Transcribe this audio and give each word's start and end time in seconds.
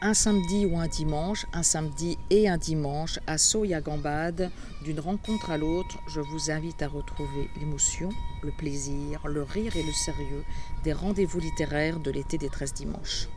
un 0.00 0.14
samedi 0.14 0.64
ou 0.64 0.78
un 0.78 0.86
dimanche, 0.86 1.46
un 1.52 1.64
samedi 1.64 2.18
et 2.30 2.48
un 2.48 2.56
dimanche, 2.56 3.18
à 3.26 3.36
Soya-Gambade, 3.36 4.50
d'une 4.84 5.00
rencontre 5.00 5.50
à 5.50 5.58
l'autre, 5.58 5.98
je 6.06 6.20
vous 6.20 6.50
invite 6.50 6.82
à 6.82 6.88
retrouver 6.88 7.50
l'émotion, 7.58 8.10
le 8.42 8.52
plaisir, 8.52 9.20
le 9.26 9.42
rire 9.42 9.76
et 9.76 9.82
le 9.82 9.92
sérieux 9.92 10.44
des 10.84 10.92
rendez-vous 10.92 11.40
littéraires 11.40 11.98
de 11.98 12.12
l'été 12.12 12.38
des 12.38 12.48
13 12.48 12.74
dimanches. 12.74 13.28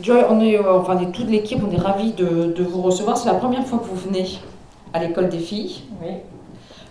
Joy, 0.00 0.24
on 0.30 0.40
est, 0.40 0.56
euh, 0.56 0.80
enfin, 0.80 0.96
toute 0.96 1.28
l'équipe, 1.28 1.58
on 1.62 1.70
est 1.70 1.76
ravis 1.76 2.12
de, 2.14 2.54
de 2.56 2.64
vous 2.64 2.80
recevoir. 2.80 3.18
C'est 3.18 3.28
la 3.28 3.34
première 3.34 3.66
fois 3.66 3.78
que 3.80 3.84
vous 3.84 4.08
venez 4.08 4.26
à 4.94 5.04
l'école 5.04 5.28
des 5.28 5.38
filles. 5.38 5.82
Oui. 6.00 6.12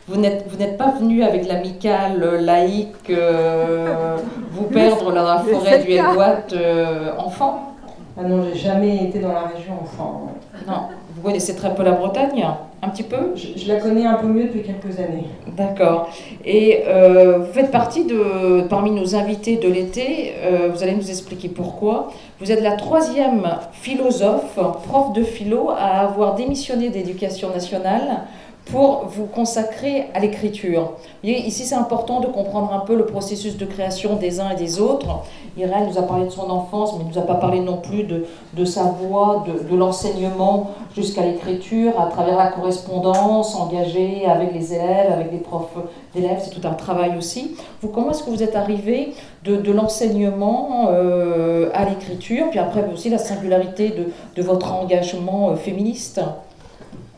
Vous 0.08 0.18
n'êtes, 0.20 0.78
pas 0.78 0.92
venu 0.92 1.24
avec 1.24 1.48
l'amicale 1.48 2.22
euh, 2.24 2.42
laïque 2.42 3.10
euh, 3.10 4.18
vous 4.52 4.66
perdre 4.66 5.14
dans 5.14 5.24
la 5.24 5.38
forêt 5.38 5.84
du 5.84 5.92
Hellouat 5.92 6.48
euh, 6.54 7.12
enfant 7.18 7.76
Ah 8.18 8.24
non, 8.24 8.44
j'ai 8.52 8.60
jamais 8.60 9.06
été 9.06 9.20
dans 9.20 9.32
la 9.32 9.44
région 9.56 9.74
enfant. 9.82 10.32
Non. 10.68 10.88
Vous 11.16 11.22
connaissez 11.22 11.56
très 11.56 11.74
peu 11.76 11.84
la 11.84 11.92
Bretagne 11.92 12.46
Un 12.82 12.90
petit 12.90 13.04
peu? 13.04 13.36
Je, 13.36 13.60
je 13.60 13.68
la 13.68 13.80
connais 13.80 14.06
un 14.06 14.16
peu 14.16 14.28
mieux 14.28 14.46
depuis 14.46 14.64
quelques 14.64 14.98
années. 15.00 15.28
D'accord. 15.56 16.10
Et 16.46 16.84
euh, 16.88 17.40
vous 17.40 17.54
faites 17.54 17.70
partie 17.70 18.06
de, 18.06 18.62
parmi 18.70 18.92
nos 18.92 19.16
invités 19.16 19.58
de 19.58 19.68
l'été, 19.68 20.34
euh, 20.44 20.70
vous 20.74 20.82
allez 20.82 20.96
nous 20.96 21.10
expliquer 21.10 21.50
pourquoi. 21.50 22.12
Vous 22.40 22.52
êtes 22.52 22.62
la 22.62 22.72
troisième 22.72 23.44
philosophe, 23.72 24.58
prof 24.88 25.14
de 25.14 25.24
philo, 25.24 25.70
à 25.70 26.02
avoir 26.02 26.36
démissionné 26.36 26.90
d'éducation 26.90 27.50
nationale 27.50 28.22
pour 28.66 29.06
vous 29.08 29.26
consacrer 29.26 30.06
à 30.14 30.20
l'écriture. 30.20 30.94
Ici 31.24 31.66
c'est 31.66 31.76
important 31.76 32.20
de 32.20 32.28
comprendre 32.28 32.72
un 32.74 32.80
peu 32.80 32.96
le 32.96 33.06
processus 33.06 33.58
de 33.58 33.66
création 33.66 34.16
des 34.16 34.40
uns 34.40 34.52
et 34.52 34.56
des 34.56 34.80
autres. 34.80 35.24
Irène 35.58 35.88
nous 35.90 35.98
a 35.98 36.04
parlé 36.04 36.26
de 36.26 36.30
son 36.30 36.50
enfance, 36.50 36.94
mais 36.98 37.04
ne 37.04 37.10
nous 37.10 37.18
a 37.18 37.24
pas 37.24 37.36
parlé 37.36 37.60
non 37.60 37.78
plus 37.78 38.04
de, 38.04 38.26
de 38.54 38.66
sa 38.66 38.84
voix, 38.84 39.44
de, 39.46 39.70
de 39.70 39.76
l'enseignement 39.76 40.72
jusqu'à 40.96 41.24
l'écriture, 41.24 42.00
à 42.00 42.06
travers 42.06 42.38
la 42.38 42.48
correspondance, 42.48 43.56
engagée 43.56 44.26
avec 44.26 44.54
les 44.54 44.74
élèves, 44.74 45.12
avec 45.12 45.32
les 45.32 45.40
profs 45.40 45.76
d'élèves, 46.16 46.40
c'est 46.42 46.52
tout 46.52 46.66
un 46.66 46.74
travail 46.74 47.18
aussi. 47.18 47.58
Vous, 47.82 47.90
comment 47.90 48.12
est-ce 48.12 48.24
que 48.24 48.30
vous 48.30 48.44
êtes 48.44 48.56
arrivé 48.56 49.14
de, 49.44 49.58
de 49.58 49.72
l'enseignement 49.72 50.88
euh, 50.90 51.70
à 51.74 51.84
l'écriture, 51.84 52.50
puis 52.50 52.60
après 52.60 52.86
aussi 52.94 53.10
la 53.10 53.18
singularité 53.18 53.90
de, 53.90 54.12
de 54.36 54.42
votre 54.42 54.74
engagement 54.74 55.50
euh, 55.50 55.56
féministe 55.56 56.22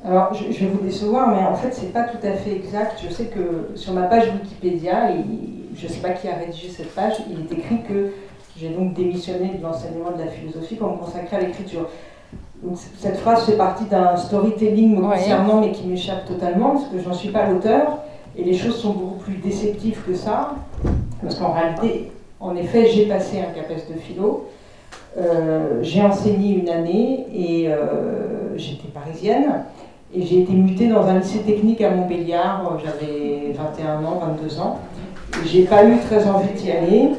Alors, 0.06 0.34
je, 0.34 0.52
je 0.52 0.60
vais 0.66 0.72
vous 0.72 0.84
décevoir, 0.84 1.30
mais 1.30 1.44
en 1.46 1.54
fait, 1.56 1.72
c'est 1.74 1.94
pas 1.94 2.04
tout 2.04 2.18
à 2.26 2.32
fait 2.34 2.52
exact. 2.56 3.02
Je 3.08 3.14
sais 3.14 3.26
que 3.26 3.70
sur 3.76 3.94
ma 3.94 4.04
page 4.04 4.26
Wikipédia, 4.34 5.12
il- 5.12 5.76
je 5.78 5.88
ne 5.88 5.92
sais 5.92 6.00
pas 6.02 6.10
qui 6.10 6.28
a 6.28 6.36
rédigé 6.36 6.70
cette 6.70 6.94
page, 6.94 7.14
il 7.30 7.40
est 7.40 7.58
écrit 7.58 7.82
que 7.88 8.12
j'ai 8.58 8.70
donc 8.70 8.94
démissionné 8.94 9.54
de 9.58 9.64
l'enseignement 9.64 10.12
de 10.12 10.20
la 10.20 10.28
philosophie 10.28 10.76
pour 10.76 10.92
me 10.92 10.98
consacrer 10.98 11.38
à 11.38 11.40
l'écriture. 11.40 11.88
Donc, 12.62 12.78
cette 13.00 13.18
phrase 13.18 13.44
fait 13.46 13.58
partie 13.58 13.86
d'un 13.86 14.16
storytelling 14.18 14.96
me 14.98 15.08
Ouais. 15.08 15.16
concernant, 15.18 15.62
mais 15.62 15.72
qui 15.72 15.88
m'échappe 15.88 16.26
totalement, 16.26 16.72
parce 16.72 16.86
que 16.88 17.00
je 17.00 17.08
n'en 17.08 17.14
suis 17.14 17.30
pas 17.30 17.50
l'auteur, 17.50 18.00
et 18.38 18.44
les 18.44 18.54
choses 18.54 18.76
sont 18.76 18.92
beaucoup 18.94 19.20
plus 19.24 19.36
déceptives 19.38 20.02
que 20.06 20.14
ça, 20.16 20.56
parce 21.22 21.36
qu'en 21.36 21.54
réalité, 21.54 22.12
en 22.40 22.56
effet, 22.56 22.88
j'ai 22.88 23.06
passé 23.06 23.40
un 23.40 23.52
CAPES 23.54 23.94
de 23.94 24.00
philo, 24.00 24.48
euh, 25.18 25.80
j'ai 25.82 26.02
enseigné 26.02 26.56
une 26.58 26.70
année, 26.70 27.26
et 27.34 27.68
euh, 27.70 28.56
j'étais 28.58 28.88
parisienne, 28.94 29.64
et 30.16 30.22
j'ai 30.24 30.42
été 30.42 30.54
mutée 30.54 30.88
dans 30.88 31.06
un 31.08 31.20
lycée 31.20 31.40
technique 31.40 31.82
à 31.82 31.90
Montbéliard, 31.92 32.62
euh, 32.74 32.78
j'avais 32.84 33.54
21 33.54 34.06
ans, 34.06 34.22
22 34.40 34.60
ans. 34.60 34.80
Et 35.44 35.48
J'ai 35.48 35.64
pas 35.64 35.84
eu 35.86 35.98
très 36.00 36.28
envie 36.28 36.54
d'y 36.56 36.72
aller. 36.72 37.10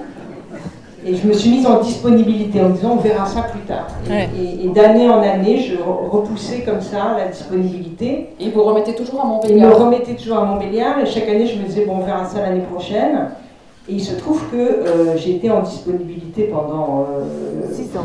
Et 1.07 1.15
je 1.17 1.27
me 1.29 1.35
suis 1.35 1.51
mise 1.51 1.67
en 1.67 1.81
disponibilité 1.81 2.63
en 2.63 2.71
me 2.71 2.75
disant 2.77 2.93
on 2.93 2.97
verra 2.97 3.27
ça 3.27 3.43
plus 3.43 3.61
tard. 3.61 3.89
Et, 4.07 4.11
Ouais. 4.11 4.29
et- 4.41 4.65
et 4.65 4.69
d'année 4.69 5.11
en 5.11 5.21
année, 5.21 5.59
je 5.59 5.75
re- 5.77 6.09
repoussais 6.09 6.63
comme 6.63 6.81
ça 6.81 7.15
la 7.19 7.27
disponibilité. 7.29 8.31
Et 8.41 8.49
vous 8.51 8.63
remettez 8.63 8.95
toujours 8.95 9.21
à 9.21 9.25
Et 9.25 9.27
me 9.27 9.33
Montbéliard 9.35 9.79
remettais 9.79 10.15
toujours 10.15 10.39
à 10.39 10.45
Montbéliard. 10.47 11.01
Et 11.01 11.07
chaque 11.07 11.29
année, 11.29 11.47
je 11.47 11.59
me 11.59 11.65
disais 11.67 11.85
bon, 11.85 11.97
on 12.01 12.05
verra 12.07 12.25
ça 12.25 12.41
l'année 12.41 12.63
prochaine. 12.73 13.29
Et 13.87 13.95
il 13.95 14.01
se 14.01 14.15
trouve 14.15 14.43
que 14.51 14.57
euh, 14.57 15.17
j'ai 15.19 15.33
été 15.37 15.51
en 15.51 15.61
disponibilité 15.61 16.45
pendant. 16.45 17.05
euh, 17.11 17.71
6 17.71 17.95
ans. 17.99 18.05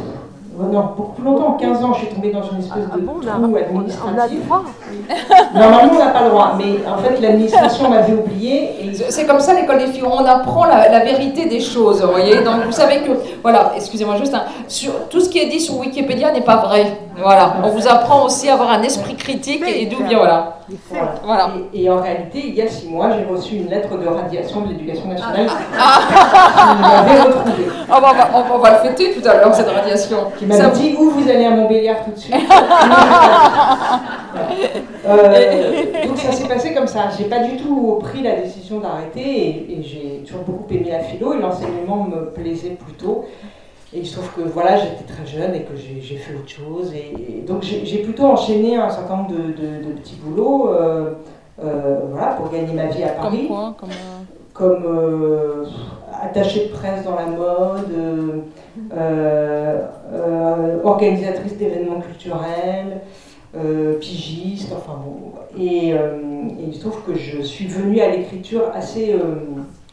euh, 0.59 0.63
non, 0.69 0.89
beaucoup 0.97 1.13
plus 1.13 1.23
longtemps, 1.23 1.53
15 1.53 1.81
ans. 1.85 1.93
Je 1.93 1.99
suis 1.99 2.13
tombée 2.13 2.31
dans 2.33 2.43
une 2.43 2.59
espèce 2.59 2.83
Ah 2.93 2.97
de 2.97 3.01
bon, 3.01 3.13
on 3.23 3.27
a, 3.27 3.31
trou 3.31 3.43
on, 3.45 3.55
administratif. 3.55 4.01
on 4.13 4.19
a 4.19 4.27
Normalement, 5.53 5.93
on 5.95 5.99
n'a 5.99 6.07
pas 6.11 6.23
le 6.23 6.29
droit, 6.29 6.53
mais 6.57 6.79
en 6.87 6.97
fait, 6.97 7.19
l'administration 7.21 7.89
m'avait 7.89 8.13
oublié 8.13 8.75
et 8.81 8.93
C'est 9.09 9.25
comme 9.25 9.39
ça 9.39 9.53
l'école 9.53 9.79
des 9.79 9.87
filles, 9.87 10.03
on 10.05 10.25
apprend 10.25 10.65
la, 10.65 10.89
la 10.89 10.99
vérité 10.99 11.45
des 11.45 11.59
choses, 11.59 12.01
vous 12.01 12.11
voyez. 12.11 12.37
Donc 12.41 12.65
vous 12.65 12.71
savez 12.71 12.97
que, 13.01 13.11
voilà, 13.41 13.71
excusez-moi 13.75 14.15
juste, 14.17 14.33
hein, 14.33 14.43
sur, 14.67 14.91
tout 15.09 15.19
ce 15.21 15.29
qui 15.29 15.39
est 15.39 15.47
dit 15.47 15.59
sur 15.59 15.77
Wikipédia 15.79 16.31
n'est 16.31 16.41
pas 16.41 16.57
vrai. 16.57 16.97
Voilà, 17.21 17.55
on 17.63 17.69
vous 17.69 17.85
apprend 17.87 18.25
aussi 18.25 18.47
à 18.49 18.53
avoir 18.53 18.71
un 18.71 18.81
esprit 18.81 19.15
critique 19.15 19.63
et 19.67 19.85
d'où 19.87 20.03
vient, 20.05 20.19
voilà. 20.19 20.55
Et, 21.73 21.83
et 21.83 21.89
en 21.89 21.99
réalité, 21.99 22.43
il 22.47 22.53
y 22.55 22.61
a 22.61 22.67
six 22.67 22.87
mois, 22.87 23.09
j'ai 23.17 23.25
reçu 23.25 23.55
une 23.55 23.67
lettre 23.69 23.89
de 23.97 24.07
radiation 24.07 24.61
de 24.61 24.69
l'éducation 24.69 25.07
nationale 25.09 25.47
Ah. 25.77 25.99
qui 26.75 26.81
m'avait 26.81 27.21
retrouvée, 27.21 27.67
Ah, 27.91 27.99
bah, 27.99 28.13
on, 28.33 28.39
va, 28.39 28.45
on- 28.55 28.59
va 28.59 28.69
le 28.71 28.77
fêter 28.89 29.11
tout 29.19 29.27
à 29.27 29.33
l'heure, 29.35 29.53
cette 29.53 29.67
radiation. 29.69 30.17
qui 30.37 30.45
vous- 30.45 30.69
dit 30.71 30.95
où 30.97 31.09
vous 31.09 31.29
allez 31.29 31.45
à 31.45 31.49
Montbéliard 31.49 31.97
tout 32.05 32.11
de 32.11 32.17
suite? 32.19 32.35
Euh, 35.05 35.83
donc 36.07 36.17
ça 36.17 36.31
s'est 36.31 36.47
passé 36.47 36.73
comme 36.73 36.87
ça. 36.87 37.09
J'ai 37.17 37.25
pas 37.25 37.39
du 37.39 37.57
tout 37.57 37.97
pris 38.01 38.21
la 38.21 38.35
décision 38.41 38.79
d'arrêter 38.79 39.21
et, 39.21 39.79
et 39.79 39.83
j'ai 39.83 40.23
toujours 40.25 40.43
beaucoup 40.43 40.65
aimé 40.73 40.87
la 40.91 40.99
philo 40.99 41.33
et 41.33 41.39
l'enseignement 41.39 42.03
me 42.05 42.29
plaisait 42.31 42.77
plutôt. 42.83 43.25
Et 43.93 43.99
il 43.99 44.05
se 44.05 44.17
trouve 44.17 44.29
que 44.35 44.41
voilà, 44.49 44.77
j'étais 44.77 45.03
très 45.11 45.25
jeune 45.25 45.55
et 45.55 45.61
que 45.61 45.75
j'ai 45.75 46.15
fait 46.17 46.35
autre 46.35 46.49
chose. 46.49 46.93
Et, 46.93 47.39
et 47.39 47.41
donc 47.41 47.63
j'ai 47.63 47.97
plutôt 47.99 48.25
enchaîné 48.25 48.75
un 48.75 48.89
certain 48.89 49.17
nombre 49.17 49.31
de, 49.31 49.37
de- 49.37 49.87
de 49.87 49.91
petits 49.99 50.19
boulots 50.23 50.69
euh, 50.73 51.13
euh, 51.63 51.99
voilà, 52.11 52.27
pour 52.33 52.51
gagner 52.51 52.73
ma 52.73 52.85
vie 52.85 53.03
à 53.03 53.09
Paris. 53.09 53.47
Comme 53.47 53.47
quoi 53.47 53.75
comme, 54.53 54.83
comme 54.83 55.65
attachée 56.21 56.65
de 56.67 56.71
presse 56.73 57.03
dans 57.03 57.15
la 57.15 57.25
mode, 57.25 57.89
euh, 57.97 58.31
euh, 58.95 59.81
euh, 60.13 60.77
organisatrice 60.83 61.57
d'événements 61.57 62.01
culturels, 62.01 63.01
pigiste, 63.99 64.71
enfin 64.75 64.99
bon. 65.03 65.31
Et, 65.61 65.93
euh, 65.93 66.17
et 66.59 66.65
il 66.67 66.73
se 66.75 66.81
trouve 66.81 67.01
que 67.03 67.15
je 67.17 67.41
suis 67.41 67.67
venue 67.67 67.99
à 68.01 68.09
l'écriture 68.09 68.63
assez, 68.73 69.13
euh, 69.13 69.35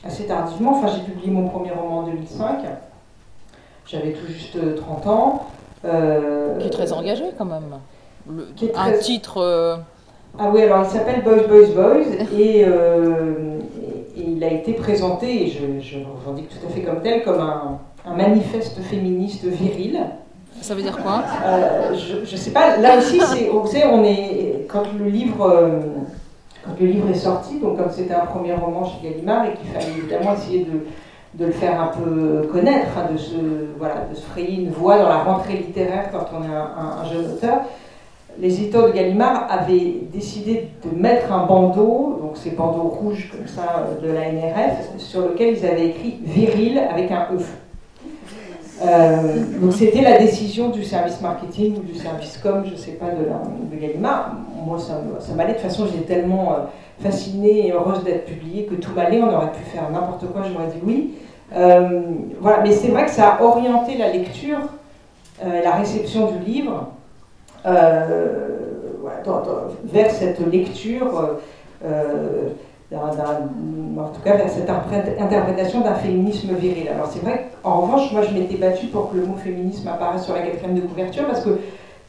assez 0.05 0.25
tardivement. 0.27 0.72
Enfin, 0.78 0.93
j'ai 0.94 1.03
publié 1.11 1.31
mon 1.31 1.49
premier 1.49 1.71
roman 1.71 1.99
en 2.00 2.03
2005. 2.06 2.59
J'avais 3.87 4.12
tout 4.12 4.27
juste 4.31 4.56
30 4.77 5.06
ans. 5.06 5.43
Euh, 5.84 6.59
Qui 6.59 6.67
est 6.67 6.71
très 6.71 6.93
engagé 6.93 7.25
quand 7.39 7.44
même. 7.44 7.78
Le- 8.28 8.49
Qui 8.56 8.67
est 8.67 8.77
Un 8.77 8.93
titre. 8.99 9.39
euh, 9.39 9.77
Ah 10.38 10.50
oui, 10.53 10.62
alors 10.62 10.83
il 10.84 10.91
s'appelle 10.91 11.23
Boys, 11.23 11.47
Boys, 11.49 11.69
Boys 11.75 12.25
et, 12.38 12.65
euh, 12.67 13.59
et- 14.17 14.21
et 14.21 14.25
il 14.31 14.43
a 14.44 14.50
été 14.53 14.73
présenté, 14.73 15.44
et 15.44 15.50
je, 15.50 15.81
je 15.81 15.99
le 16.00 16.05
revendique 16.06 16.49
tout 16.50 16.67
à 16.67 16.71
fait 16.71 16.81
comme 16.83 17.00
tel, 17.03 17.23
comme 17.23 17.41
un, 17.41 17.78
un 18.05 18.15
manifeste 18.15 18.81
féministe 18.81 19.44
viril. 19.44 20.00
Ça 20.66 20.75
veut 20.75 20.82
dire 20.82 20.97
quoi? 20.97 21.22
Euh, 21.44 21.94
je, 21.94 22.28
je 22.28 22.37
sais 22.37 22.50
pas, 22.50 22.77
là 22.78 22.99
aussi, 22.99 23.19
vous 23.19 23.66
savez, 23.66 23.84
on 23.87 24.03
est, 24.03 24.66
quand 24.69 24.82
le 24.99 25.06
livre, 25.06 25.49
euh, 25.49 25.78
quand 26.65 26.72
le 26.81 26.87
livre 26.87 27.09
est 27.09 27.15
sorti, 27.15 27.60
donc 27.60 27.77
comme 27.77 27.91
c'était 27.91 28.15
un 28.15 28.27
premier 28.27 28.54
roman 28.54 28.84
chez 28.84 29.09
Gallimard 29.09 29.47
et 29.47 29.53
qu'il 29.53 29.69
fallait 29.71 29.97
évidemment 29.97 30.34
essayer 30.34 30.66
de, 30.66 31.44
le 31.44 31.53
faire 31.53 31.81
un 31.81 31.88
peu 31.88 32.49
connaître, 32.50 32.88
de, 33.12 33.16
se, 33.16 33.37
voilà, 33.78 34.06
de 34.10 34.16
se 34.16 34.22
frayer 34.22 34.62
une 34.62 34.71
voie 34.71 34.99
dans 34.99 35.09
la 35.09 35.19
rentrée 35.19 35.59
littéraire 35.59 36.09
quand 36.10 36.26
on 36.37 36.43
est 36.43 36.55
un 36.55 37.05
jeune 37.12 37.32
auteur, 37.32 37.60
les 38.38 38.55
éditeurs 38.60 38.88
de 38.88 38.93
Gallimard 38.93 39.47
avaient 39.49 39.94
décidé 40.12 40.69
de 40.84 40.99
mettre 40.99 41.32
un 41.32 41.47
bandeau, 41.47 42.19
donc 42.21 42.37
ces 42.37 42.50
bandeaux 42.50 42.88
rouges 42.88 43.31
comme 43.31 43.47
ça 43.47 43.87
euh, 43.87 44.06
de 44.06 44.12
la 44.12 44.32
NRF, 44.32 44.99
sur 44.99 45.22
lequel 45.22 45.56
ils 45.56 45.65
avaient 45.65 45.88
écrit 45.88 46.19
viril 46.22 46.79
avec 46.79 47.11
un 47.11 47.29
E. 47.32 47.38
Euh, 48.84 49.43
donc 49.61 49.73
c'était 49.73 50.02
la 50.02 50.19
décision 50.19 50.69
du 50.69 50.84
service 50.84 51.20
marketing 51.23 51.78
ou 51.78 51.81
du 51.81 51.94
service 51.94 52.38
com, 52.43 52.62
je 52.70 52.76
sais 52.76 52.93
pas, 52.93 53.06
de, 53.06 53.25
la, 53.25 53.40
Gallimard. 53.81 54.32
Moi, 54.67 54.78
ça, 54.78 55.00
m'allait. 55.34 55.55
De 55.55 55.58
toute 55.58 55.62
façon, 55.62 55.87
j'étais 55.87 56.14
tellement 56.14 56.52
euh, 56.52 56.56
fascinée 57.00 57.69
et 57.69 57.73
heureuse 57.73 58.05
d'être 58.05 58.26
publiée 58.26 58.64
que 58.64 58.75
tout 58.75 58.90
m'allait. 58.94 59.23
On 59.23 59.34
aurait 59.34 59.52
pu 59.52 59.62
faire 59.73 59.90
n'importe 59.90 60.26
quoi, 60.32 60.43
j'aurais 60.43 60.67
dit 60.67 60.81
oui. 60.84 61.14
Euh, 61.55 62.00
voilà, 62.40 62.62
mais 62.62 62.73
c'est 62.73 62.88
vrai 62.88 63.05
que 63.05 63.12
ça 63.12 63.34
a 63.34 63.43
orienté 63.43 63.96
la 63.96 64.11
lecture, 64.11 64.58
euh, 65.44 65.62
la 65.62 65.72
réception 65.72 66.32
du 66.32 66.38
livre, 66.44 66.88
vers 69.84 70.11
cette 70.11 70.52
lecture, 70.52 71.37
en 72.93 74.08
tout 74.08 74.20
cas 74.25 74.37
vers 74.37 74.50
cette 74.50 74.69
interpré- 74.69 75.20
interprétation 75.20 75.81
d'un 75.81 75.94
féminisme 75.94 76.55
viril. 76.55 76.88
Alors 76.88 77.08
c'est 77.12 77.22
vrai 77.25 77.45
qu'en 77.67 77.81
revanche, 77.81 78.13
moi 78.13 78.23
je 78.23 78.33
m'étais 78.33 78.57
battue 78.57 78.87
pour 78.87 79.11
que 79.11 79.17
le 79.17 79.27
mot 79.27 79.35
féminisme 79.35 79.89
apparaisse 79.89 80.25
sur 80.25 80.35
la 80.35 80.43
quatrième 80.43 80.77
de 80.77 80.83
couverture 80.83 81.27
parce 81.27 81.45
que 81.45 81.59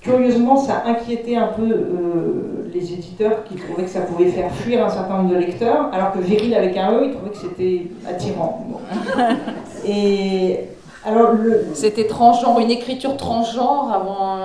curieusement 0.01 0.55
ça 0.55 0.83
inquiétait 0.85 1.35
un 1.35 1.47
peu 1.47 1.63
euh, 1.63 2.69
les 2.71 2.93
éditeurs 2.93 3.43
qui 3.43 3.55
trouvaient 3.55 3.83
que 3.83 3.89
ça 3.89 4.01
pouvait 4.01 4.29
faire 4.29 4.51
fuir 4.51 4.85
un 4.85 4.89
certain 4.89 5.17
nombre 5.17 5.33
de 5.33 5.37
lecteurs, 5.37 5.89
alors 5.91 6.11
que 6.11 6.19
viril 6.19 6.53
avec 6.53 6.77
un 6.77 6.91
E, 6.93 7.05
ils 7.05 7.11
trouvaient 7.11 7.31
que 7.31 7.37
c'était 7.37 7.87
attirant. 8.07 8.67
Bon. 8.69 8.79
Et 9.89 10.59
Alors, 11.03 11.31
c'était 11.73 12.05
transgenre, 12.05 12.59
une 12.59 12.69
écriture 12.69 13.17
transgenre 13.17 13.91
avant. 13.91 14.37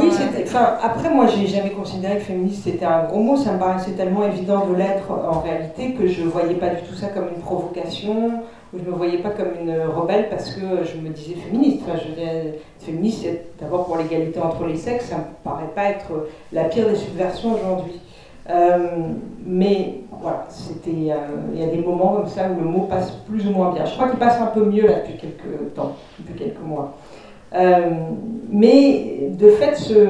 Oui, 0.00 0.08
enfin, 0.42 0.78
après, 0.82 1.10
moi, 1.10 1.26
j'ai 1.26 1.46
jamais 1.46 1.70
considéré 1.70 2.16
que 2.16 2.22
féministe 2.22 2.62
c'était 2.64 2.86
un 2.86 3.04
gros 3.04 3.20
mot. 3.20 3.36
Ça 3.36 3.52
me 3.52 3.58
paraissait 3.58 3.92
tellement 3.92 4.24
évident 4.24 4.66
de 4.66 4.74
l'être 4.74 5.10
en 5.10 5.40
réalité 5.40 5.92
que 5.92 6.08
je 6.08 6.22
voyais 6.22 6.54
pas 6.54 6.70
du 6.70 6.82
tout 6.88 6.94
ça 6.94 7.08
comme 7.08 7.28
une 7.36 7.42
provocation. 7.42 8.42
Ou 8.72 8.78
je 8.78 8.88
me 8.88 8.94
voyais 8.94 9.18
pas 9.18 9.30
comme 9.30 9.50
une 9.60 9.82
rebelle 9.82 10.28
parce 10.28 10.54
que 10.54 10.60
je 10.84 11.00
me 11.00 11.08
disais 11.10 11.34
féministe. 11.34 11.82
Enfin, 11.84 11.98
je 11.98 12.84
féministe, 12.84 13.20
c'est 13.22 13.46
d'abord 13.60 13.86
pour 13.86 13.96
l'égalité 13.96 14.38
entre 14.40 14.64
les 14.66 14.76
sexes. 14.76 15.06
Ça 15.06 15.16
me 15.16 15.24
paraît 15.42 15.70
pas 15.74 15.90
être 15.90 16.28
la 16.52 16.64
pire 16.64 16.88
des 16.88 16.96
subversions 16.96 17.54
aujourd'hui. 17.54 18.00
Euh, 18.48 18.78
mais 19.44 20.00
voilà, 20.20 20.46
euh, 20.48 21.20
il 21.54 21.60
y 21.60 21.62
a 21.62 21.66
des 21.66 21.78
moments 21.78 22.14
comme 22.14 22.28
ça 22.28 22.48
où 22.50 22.60
le 22.60 22.66
mot 22.66 22.82
passe 22.82 23.10
plus 23.28 23.46
ou 23.46 23.50
moins 23.50 23.72
bien. 23.72 23.84
Je 23.84 23.94
crois 23.94 24.08
qu'il 24.08 24.18
passe 24.18 24.40
un 24.40 24.46
peu 24.46 24.64
mieux 24.64 24.86
là 24.86 25.00
depuis 25.00 25.16
quelques 25.18 25.74
temps, 25.74 25.96
depuis 26.18 26.34
quelques 26.34 26.62
mois. 26.62 26.96
Euh, 27.54 27.90
mais 28.50 29.30
de 29.30 29.50
fait, 29.50 29.74
ce, 29.76 30.08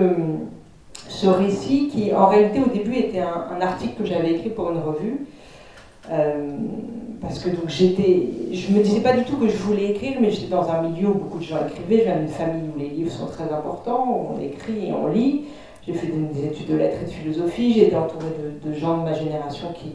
ce, 1.09 1.27
récit, 1.27 1.89
qui 1.89 2.13
en 2.13 2.27
réalité 2.27 2.61
au 2.61 2.69
début 2.69 2.97
était 2.97 3.21
un, 3.21 3.61
article 3.61 4.03
que 4.03 4.05
j'avais 4.05 4.33
écrit 4.33 4.51
pour 4.51 4.71
une 4.71 4.79
revue, 4.79 5.27
parce 7.21 7.39
que 7.39 7.51
donc 7.51 7.69
j'étais, 7.69 8.29
je 8.53 8.73
me 8.73 8.83
disais 8.83 9.01
pas 9.01 9.13
du 9.13 9.25
tout 9.25 9.37
que 9.37 9.49
je 9.49 9.57
voulais 9.57 9.91
écrire, 9.91 10.19
mais 10.21 10.31
j'étais 10.31 10.49
dans 10.49 10.69
un 10.71 10.83
milieu 10.83 11.09
où 11.09 11.15
beaucoup 11.15 11.39
de 11.39 11.45
gens 11.45 11.59
écrivaient. 11.67 11.99
Je 11.99 12.05
viens 12.05 12.17
d'une 12.17 12.29
famille 12.29 12.71
où 12.75 12.79
les 12.79 12.89
livres 12.89 13.11
sont 13.11 13.27
très 13.27 13.45
importants, 13.45 14.07
où 14.09 14.37
on 14.37 14.41
écrit 14.41 14.89
et 14.89 14.93
on 14.93 15.09
lit. 15.09 15.43
J'ai 15.87 15.93
fait 15.93 16.09
des, 16.09 16.45
études 16.47 16.69
de 16.69 16.77
lettres 16.77 16.99
et 17.03 17.07
de 17.07 17.11
philosophie. 17.11 17.73
J'ai 17.75 17.87
été 17.89 17.97
entourée 17.97 18.27
de, 18.65 18.73
gens 18.73 18.99
de 18.99 19.05
ma 19.05 19.13
génération 19.13 19.69
qui 19.75 19.93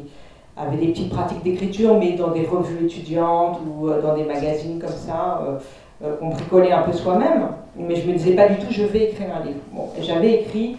avaient 0.57 0.77
des 0.77 0.87
petites 0.87 1.09
pratiques 1.09 1.43
d'écriture, 1.43 1.97
mais 1.97 2.11
dans 2.13 2.31
des 2.31 2.45
revues 2.45 2.85
étudiantes 2.85 3.59
ou 3.67 3.89
euh, 3.89 4.01
dans 4.01 4.15
des 4.15 4.23
magazines 4.23 4.79
comme 4.79 4.89
ça, 4.89 5.41
euh, 5.43 5.57
euh, 6.03 6.15
qu'on 6.17 6.29
bricolait 6.29 6.71
un 6.71 6.83
peu 6.83 6.93
soi-même. 6.93 7.49
Mais 7.77 7.95
je 7.95 8.07
me 8.07 8.13
disais 8.13 8.33
pas 8.33 8.47
du 8.47 8.55
tout, 8.55 8.71
je 8.71 8.83
vais 8.83 9.05
écrire 9.05 9.27
un 9.35 9.45
livre. 9.45 9.59
Bon, 9.73 9.89
j'avais 10.01 10.41
écrit 10.41 10.77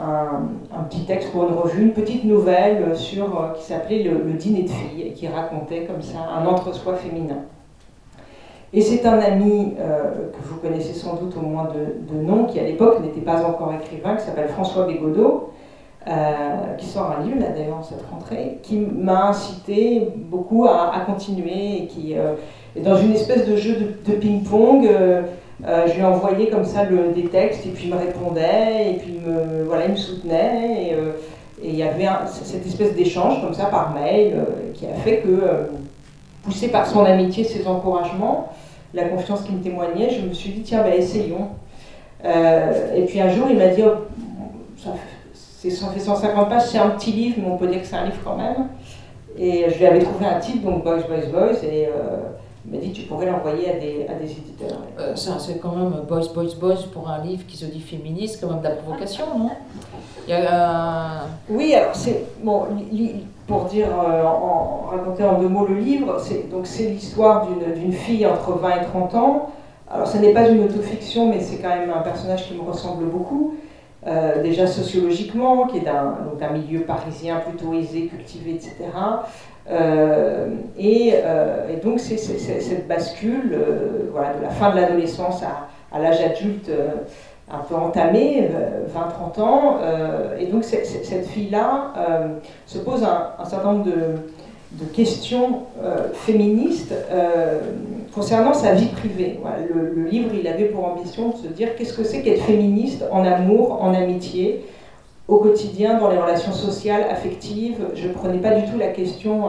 un, 0.00 0.82
petit 0.84 1.04
texte 1.04 1.30
pour 1.32 1.48
une 1.48 1.54
revue, 1.54 1.82
une 1.82 1.92
petite 1.92 2.24
nouvelle 2.24 2.96
sur, 2.96 3.52
qui 3.54 3.64
s'appelait 3.64 4.02
le, 4.02 4.32
dîner 4.32 4.62
de 4.62 4.70
filles, 4.70 5.02
et 5.06 5.12
qui 5.12 5.28
racontait 5.28 5.84
comme 5.84 6.02
ça 6.02 6.18
un 6.38 6.46
entre-soi 6.46 6.94
féminin. 6.94 7.38
Et 8.72 8.80
c'est 8.80 9.04
un 9.04 9.18
ami 9.18 9.74
euh, 9.80 10.30
que 10.32 10.48
vous 10.48 10.56
connaissez 10.60 10.94
sans 10.94 11.16
doute 11.16 11.36
au 11.36 11.40
moins 11.40 11.68
de, 11.74 12.22
nom, 12.22 12.44
qui 12.44 12.60
à 12.60 12.62
l'époque 12.62 13.00
n'était 13.02 13.20
pas 13.20 13.44
encore 13.44 13.72
écrivain, 13.74 14.14
qui 14.14 14.24
s'appelle 14.24 14.48
François 14.48 14.86
Bégodeau, 14.86 15.50
euh, 16.06 16.74
qui 16.78 16.86
sort 16.86 17.14
un 17.18 17.24
livre 17.24 17.40
là 17.40 17.48
d'ailleurs 17.48 17.84
cette 17.84 18.04
rentrée, 18.10 18.58
qui 18.62 18.78
m'a 18.78 19.28
incité 19.28 20.08
beaucoup 20.16 20.66
à, 20.66 21.00
continuer 21.04 21.82
et 21.82 21.86
qui 21.86 22.16
euh, 22.16 22.34
est 22.76 22.80
dans 22.80 22.96
une 22.96 23.12
espèce 23.12 23.46
de 23.48 23.56
jeu 23.56 23.74
de, 24.06 24.12
ping-pong. 24.12 24.88
Je 25.66 25.94
lui 25.94 26.02
envoyais 26.02 26.48
comme 26.48 26.64
ça 26.64 26.86
des 26.86 27.24
textes 27.24 27.66
et 27.66 27.70
puis 27.70 27.84
il 27.84 27.94
me 27.94 27.98
répondait 27.98 28.92
et 28.92 28.94
puis 28.94 29.20
me, 29.24 29.64
voilà, 29.64 29.86
il 29.86 29.92
me 29.92 29.96
soutenait. 29.96 30.90
Et, 30.90 30.96
il 31.62 31.76
y 31.76 31.82
avait 31.82 32.08
cette 32.26 32.66
espèce 32.66 32.94
d'échange 32.94 33.42
comme 33.42 33.52
ça 33.52 33.66
par 33.66 33.92
mail 33.92 34.34
qui 34.72 34.86
a 34.86 34.94
fait 34.94 35.18
que 35.18 35.68
poussé 36.42 36.68
par 36.68 36.86
son 36.86 37.04
amitié, 37.04 37.44
ses 37.44 37.66
encouragements, 37.66 38.48
la 38.94 39.04
confiance 39.04 39.42
qu'il 39.42 39.56
me 39.56 39.62
témoignait, 39.62 40.10
je 40.10 40.26
me 40.26 40.32
suis 40.32 40.50
dit, 40.50 40.62
tiens, 40.62 40.82
bah, 40.82 40.94
essayons. 40.94 41.48
Euh, 42.24 42.96
et 42.96 43.04
puis 43.04 43.20
un 43.20 43.30
jour, 43.30 43.46
il 43.50 43.56
m'a 43.56 43.68
dit, 43.68 43.82
oh, 43.84 44.06
ça, 44.76 44.90
fait 45.60 46.00
150 46.00 46.48
pages, 46.48 46.66
c'est 46.66 46.78
un 46.78 46.90
petit 46.90 47.12
livre, 47.12 47.36
mais 47.38 47.50
on 47.50 47.56
peut 47.56 47.66
dire 47.66 47.80
que 47.80 47.86
c'est 47.86 47.96
un 47.96 48.06
livre 48.06 48.20
quand 48.24 48.36
même. 48.36 48.68
Et 49.38 49.66
je 49.70 49.78
lui 49.78 49.86
avais 49.86 50.00
trouvé 50.00 50.26
un 50.26 50.40
titre, 50.40 50.64
donc 50.64 50.82
Boys, 50.82 51.02
Boys, 51.08 51.28
Boys, 51.32 51.64
et 51.64 51.86
euh, 51.86 51.90
il 52.66 52.72
m'a 52.72 52.78
dit, 52.78 52.92
tu 52.92 53.02
pourrais 53.02 53.26
l'envoyer 53.26 53.70
à 53.70 53.78
des, 53.78 54.06
à 54.08 54.14
des 54.14 54.30
éditeurs. 54.30 54.80
Euh, 54.98 55.14
c'est 55.16 55.58
quand 55.60 55.74
même 55.74 56.02
Boys, 56.06 56.28
Boys, 56.34 56.54
Boys 56.60 56.86
pour 56.92 57.08
un 57.08 57.22
livre 57.24 57.46
qui 57.46 57.56
se 57.56 57.64
dit 57.64 57.80
féministe, 57.80 58.38
quand 58.40 58.48
même 58.48 58.58
de 58.58 58.64
la 58.64 58.74
provocation, 58.74 59.24
non? 59.38 59.50
Il 60.26 60.30
y 60.30 60.34
a, 60.34 61.22
Oui, 61.48 61.74
alors 61.74 61.94
c'est. 61.94 62.26
Bon, 62.42 62.66
pour 63.46 63.64
dire, 63.64 63.88
euh, 63.88 64.24
en, 64.24 64.88
raconter 64.90 65.24
en 65.24 65.40
deux 65.40 65.48
mots 65.48 65.66
le 65.66 65.76
livre, 65.76 66.18
c'est 66.20 66.50
donc 66.50 66.66
c'est 66.66 66.90
l'histoire 66.90 67.48
d'une 67.74 67.92
fille 67.92 68.26
entre 68.26 68.52
20 68.52 68.70
et 68.70 68.84
30 68.84 69.14
ans. 69.14 69.50
Alors 69.90 70.06
ce 70.06 70.18
n'est 70.18 70.32
pas 70.32 70.48
une 70.48 70.62
autofiction, 70.62 71.30
mais 71.30 71.40
c'est 71.40 71.56
quand 71.56 71.70
même 71.70 71.90
un 71.90 72.02
personnage 72.02 72.46
qui 72.46 72.54
me 72.54 72.62
ressemble 72.62 73.06
beaucoup. 73.06 73.54
Euh, 74.06 74.42
déjà 74.42 74.66
sociologiquement, 74.66 75.66
qui 75.66 75.78
est 75.78 75.84
d'un 75.84 76.50
milieu 76.52 76.82
parisien 76.82 77.36
plutôt 77.36 77.74
aisé, 77.74 78.06
cultivé, 78.06 78.52
etc. 78.52 78.74
Euh, 79.68 80.46
et, 80.78 81.14
donc 81.82 82.00
c'est 82.00 82.18
cette 82.18 82.86
bascule 82.88 83.58
voilà, 84.12 84.34
de 84.34 84.42
la 84.42 84.50
fin 84.50 84.70
de 84.70 84.76
l'adolescence 84.76 85.42
à, 85.42 85.98
l'âge 85.98 86.20
adulte 86.20 86.70
un 87.52 87.58
peu 87.58 87.74
entamé, 87.74 88.48
20-30 88.94 89.40
ans, 89.40 89.78
euh, 89.82 90.38
et 90.38 90.46
donc 90.46 90.64
cette 90.64 91.26
fille-là 91.26 91.92
euh, 91.96 92.28
se 92.66 92.78
pose 92.78 93.02
un, 93.02 93.44
certain 93.44 93.72
nombre 93.72 93.86
de, 93.86 94.84
questions 94.94 95.62
euh, 95.82 96.12
féministes 96.14 96.94
concernant 98.14 98.54
sa 98.54 98.74
vie 98.74 98.86
privée. 98.86 99.40
le, 99.74 100.04
livre, 100.04 100.30
il 100.32 100.46
avait 100.46 100.66
pour 100.66 100.84
ambition 100.84 101.30
de 101.30 101.36
se 101.36 101.48
dire 101.48 101.74
qu'est-ce 101.76 101.92
que 101.96 102.04
c'est 102.04 102.22
qu'être 102.22 102.42
féministe 102.42 103.04
en 103.10 103.24
amour, 103.24 103.82
en 103.82 103.94
amitié, 103.94 104.64
au 105.30 105.38
quotidien, 105.38 105.98
dans 105.98 106.10
les 106.10 106.18
relations 106.18 106.52
sociales, 106.52 107.06
affectives. 107.10 107.78
Je 107.94 108.08
ne 108.08 108.12
prenais 108.12 108.38
pas 108.38 108.50
du 108.50 108.70
tout 108.70 108.78
la 108.78 108.88
question 108.88 109.44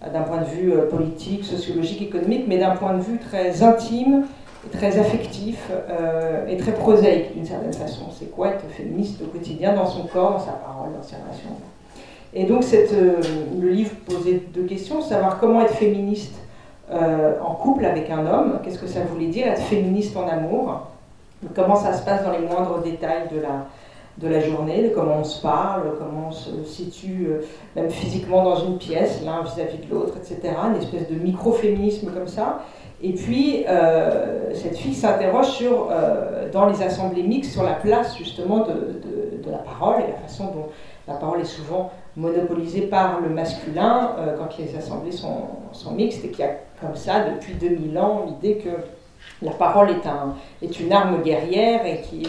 d'un 0.00 0.22
point 0.22 0.38
de 0.38 0.46
vue 0.46 0.72
politique, 0.90 1.44
sociologique, 1.44 2.00
économique, 2.00 2.44
mais 2.46 2.58
d'un 2.58 2.76
point 2.76 2.94
de 2.94 3.02
vue 3.02 3.18
très 3.18 3.62
intime 3.62 4.24
très 4.72 4.98
affectif 4.98 5.70
euh, 5.70 6.46
et 6.48 6.56
très 6.56 6.72
prosaïque 6.72 7.34
d'une 7.34 7.44
certaine 7.44 7.72
façon. 7.72 8.04
C'est 8.18 8.30
quoi 8.30 8.48
être 8.48 8.64
féministe 8.70 9.20
au 9.22 9.26
quotidien, 9.26 9.74
dans 9.74 9.86
son 9.86 10.04
corps, 10.04 10.32
dans 10.32 10.38
sa 10.38 10.52
parole, 10.52 10.92
dans 10.96 11.02
ses 11.02 11.16
relations? 11.16 11.50
Et 12.32 12.44
donc 12.44 12.64
euh, 12.72 13.20
le 13.60 13.68
livre 13.68 13.92
posait 14.06 14.42
deux 14.52 14.64
questions, 14.64 15.00
savoir 15.00 15.38
comment 15.38 15.60
être 15.60 15.74
féministe 15.74 16.34
euh, 16.90 17.34
en 17.40 17.54
couple 17.54 17.84
avec 17.84 18.10
un 18.10 18.26
homme, 18.26 18.58
qu'est-ce 18.64 18.78
que 18.78 18.86
ça 18.86 19.00
voulait 19.02 19.28
dire 19.28 19.46
être 19.46 19.62
féministe 19.62 20.16
en 20.16 20.26
amour, 20.26 20.88
comment 21.54 21.76
ça 21.76 21.92
se 21.92 22.04
passe 22.04 22.24
dans 22.24 22.32
les 22.32 22.40
moindres 22.40 22.82
détails 22.82 23.28
de 23.32 23.40
la, 23.40 23.66
de 24.18 24.28
la 24.28 24.40
journée, 24.40 24.88
de 24.88 24.94
comment 24.94 25.18
on 25.20 25.24
se 25.24 25.42
parle, 25.42 25.82
comment 25.98 26.28
on 26.28 26.32
se 26.32 26.64
situe 26.64 27.28
même 27.74 27.90
physiquement 27.90 28.44
dans 28.44 28.56
une 28.56 28.78
pièce, 28.78 29.20
l'un 29.24 29.42
vis-à-vis 29.42 29.78
de 29.78 29.92
l'autre, 29.92 30.14
etc. 30.16 30.54
Une 30.68 30.80
espèce 30.80 31.08
de 31.10 31.16
micro-féminisme 31.16 32.12
comme 32.12 32.28
ça. 32.28 32.60
Et 33.02 33.12
puis, 33.12 33.64
euh, 33.68 34.54
cette 34.54 34.78
fille 34.78 34.94
s'interroge 34.94 35.48
sur, 35.48 35.88
euh, 35.90 36.50
dans 36.50 36.66
les 36.66 36.82
assemblées 36.82 37.22
mixtes, 37.22 37.52
sur 37.52 37.62
la 37.62 37.74
place 37.74 38.16
justement 38.16 38.60
de, 38.60 38.72
de, 39.44 39.50
la 39.50 39.58
parole 39.58 40.00
et 40.00 40.10
la 40.10 40.16
façon 40.26 40.46
dont 40.46 40.68
la 41.06 41.14
parole 41.14 41.42
est 41.42 41.44
souvent 41.44 41.90
monopolisée 42.16 42.82
par 42.82 43.20
le 43.20 43.28
masculin 43.28 44.12
euh, 44.18 44.38
quand 44.38 44.56
les 44.58 44.74
assemblées 44.74 45.12
sont, 45.12 45.48
sont 45.72 45.92
mixtes 45.92 46.24
et 46.24 46.28
qu'il 46.28 46.46
y 46.46 46.48
a 46.48 46.52
comme 46.80 46.96
ça, 46.96 47.26
depuis 47.28 47.52
2000 47.54 47.98
ans, 47.98 48.24
l'idée 48.26 48.56
que 48.56 48.70
la 49.42 49.52
parole 49.52 49.90
est, 49.90 50.06
un, 50.06 50.34
est 50.62 50.80
une 50.80 50.90
arme 50.90 51.22
guerrière 51.22 51.84
et 51.84 52.00
qui 52.00 52.22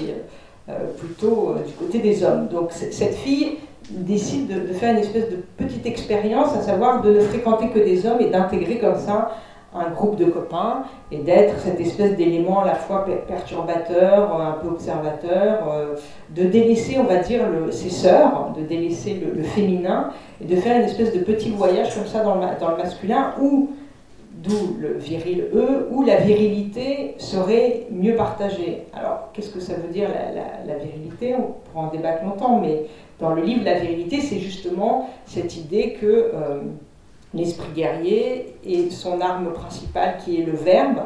plutôt 0.98 1.56
du 1.66 1.74
côté 1.74 2.00
des 2.00 2.24
hommes. 2.24 2.48
Donc 2.48 2.72
cette 2.72 3.16
fille 3.16 3.58
décide 3.90 4.48
de, 4.48 4.74
faire 4.74 4.92
une 4.92 5.00
espèce 5.00 5.30
de 5.30 5.38
petite 5.58 5.86
expérience, 5.86 6.56
à 6.56 6.62
savoir 6.62 7.02
de 7.02 7.12
ne 7.12 7.20
fréquenter 7.20 7.70
que 7.70 7.80
des 7.80 8.06
hommes 8.06 8.20
et 8.20 8.30
d'intégrer 8.30 8.80
comme 8.80 8.98
ça 8.98 9.32
un 9.76 9.90
groupe 9.90 10.16
de 10.16 10.26
copains 10.26 10.84
et 11.12 11.18
d'être 11.18 11.60
cette 11.60 11.80
espèce 11.80 12.16
d'élément 12.16 12.62
à 12.62 12.66
la 12.66 12.76
fois 12.76 13.06
perturbateur, 13.28 14.40
un 14.40 14.54
peu 14.54 14.70
observateur, 14.70 15.70
euh, 15.70 15.96
de 16.30 16.44
délaisser, 16.44 16.98
on 16.98 17.04
va 17.04 17.18
dire, 17.18 17.44
le, 17.50 17.72
ses 17.72 17.90
sœurs, 17.90 18.54
de 18.58 18.62
délaisser 18.62 19.22
le, 19.36 19.44
féminin 19.44 20.12
et 20.42 20.46
de 20.46 20.56
faire 20.56 20.78
une 20.78 20.86
espèce 20.86 21.14
de 21.14 21.20
petit 21.20 21.50
voyage 21.50 21.94
comme 21.94 22.06
ça 22.06 22.24
dans 22.24 22.36
le, 22.36 22.42
dans 22.60 22.72
le 22.72 22.78
masculin 22.78 23.34
où, 23.42 23.72
d'où 24.44 24.78
le 24.80 24.98
viril 24.98 25.46
E, 25.54 25.88
où 25.92 26.04
la 26.04 26.18
virilité 26.18 27.16
serait 27.18 27.88
mieux 27.92 28.16
partagée. 28.16 28.84
Alors, 28.94 29.30
qu'est-ce 29.34 29.50
que 29.50 29.60
ça 29.60 29.74
veut 29.76 29.92
dire 29.92 30.10
la, 30.10 30.76
virilité? 30.76 31.36
On 31.36 31.54
pourra 31.70 31.88
en 31.88 31.92
débattre 31.92 32.24
longtemps, 32.24 32.60
mais 32.60 32.84
dans 33.20 33.34
le 33.34 33.42
livre, 33.42 33.64
la 33.64 33.80
virilité, 33.80 34.20
c'est 34.22 34.40
justement 34.40 35.10
cette 35.26 35.56
idée 35.58 35.98
que... 36.00 36.32
Euh, 36.34 36.62
l'esprit 37.36 37.70
guerrier 37.76 38.56
et 38.66 38.90
son 38.90 39.22
arme 39.22 39.52
principale 39.54 40.18
qui 40.24 40.42
est 40.42 40.46
le 40.46 40.54
verbe 40.54 41.00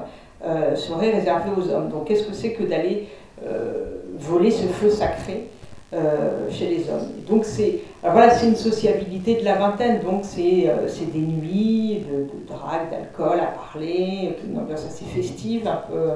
euh, 0.43 0.75
serait 0.75 1.11
réservé 1.11 1.49
aux 1.57 1.69
hommes. 1.69 1.89
Donc 1.89 2.05
qu'est-ce 2.07 2.27
que 2.27 2.33
c'est 2.33 2.53
que 2.53 2.63
d'aller 2.63 3.07
euh, 3.45 4.01
voler 4.17 4.51
ce 4.51 4.67
feu 4.67 4.89
sacré? 4.89 5.49
Euh, 5.93 6.49
chez 6.51 6.69
les 6.69 6.89
hommes. 6.89 7.09
Donc 7.27 7.45
c'est 7.45 7.79
voilà, 8.01 8.29
c'est 8.29 8.47
une 8.47 8.55
sociabilité 8.55 9.35
de 9.35 9.43
la 9.43 9.55
vingtaine, 9.55 10.01
donc 10.01 10.21
c'est 10.23 10.69
des 11.13 11.19
nuits 11.19 12.03
de, 12.09 12.23
de 12.23 12.47
drague, 12.47 12.89
d'alcool 12.89 13.39
à 13.39 13.47
parler, 13.47 14.37
une 14.47 14.57
ambiance 14.57 14.85
assez 14.85 15.05
festive, 15.05 15.67
un 15.67 15.81
peu 15.89 16.11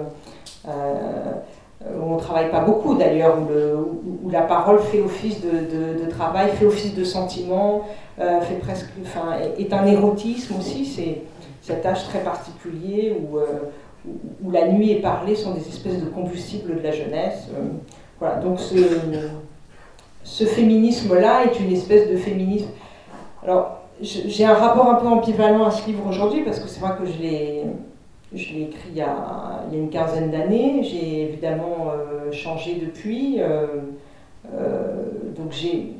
on 2.01 2.15
ne 2.15 2.19
travaille 2.19 2.49
pas 2.49 2.61
beaucoup 2.61 2.95
d'ailleurs, 2.95 3.37
où, 3.37 4.29
la 4.29 4.41
parole 4.41 4.79
fait 4.79 5.01
office 5.01 5.41
de, 5.41 6.09
travail, 6.09 6.49
fait 6.51 6.65
office 6.65 6.95
de 6.95 7.03
sentiment, 7.03 7.87
euh, 8.19 8.41
fait 8.41 8.55
presque, 8.55 8.89
enfin, 9.01 9.37
est 9.57 9.73
un 9.73 9.85
érotisme 9.85 10.55
aussi, 10.59 10.85
c'est 10.85 11.21
cet 11.61 11.85
âge 11.85 12.07
très 12.07 12.19
particulier 12.19 13.15
où, 13.19 13.37
euh, 13.37 13.45
où, 14.43 14.51
la 14.51 14.67
nuit 14.67 14.91
et 14.91 15.01
parler 15.01 15.35
sont 15.35 15.51
des 15.51 15.67
espèces 15.67 15.99
de 15.99 16.09
combustibles 16.09 16.77
de 16.77 16.81
la 16.81 16.91
jeunesse. 16.91 17.47
voilà, 18.19 18.35
donc 18.35 18.59
ce, 18.59 18.75
ce 20.23 20.45
féminisme-là 20.45 21.45
est 21.45 21.59
une 21.59 21.71
espèce 21.71 22.09
de 22.09 22.17
féminisme. 22.17 22.69
Alors, 23.43 23.83
j'ai 24.01 24.45
un 24.45 24.53
rapport 24.53 24.89
un 24.89 24.95
peu 24.95 25.07
ambivalent 25.07 25.65
à 25.65 25.71
ce 25.71 25.87
livre 25.87 26.07
aujourd'hui 26.07 26.41
parce 26.43 26.59
que 26.59 26.67
c'est 26.67 26.79
vrai 26.79 26.91
que 26.99 27.05
je 27.05 27.17
l'ai 27.21 27.63
écrit 28.33 28.89
il 28.89 28.97
y, 28.97 29.01
a, 29.01 29.63
il 29.69 29.75
y, 29.75 29.79
a, 29.79 29.83
une 29.83 29.89
quinzaine 29.89 30.31
d'années. 30.31 30.83
J'ai 30.83 31.23
évidemment 31.23 31.91
euh, 31.91 32.31
changé 32.31 32.75
depuis. 32.75 33.35
Euh, 33.39 33.67
euh, 34.53 34.95
donc 35.37 35.51
j'ai 35.51 35.93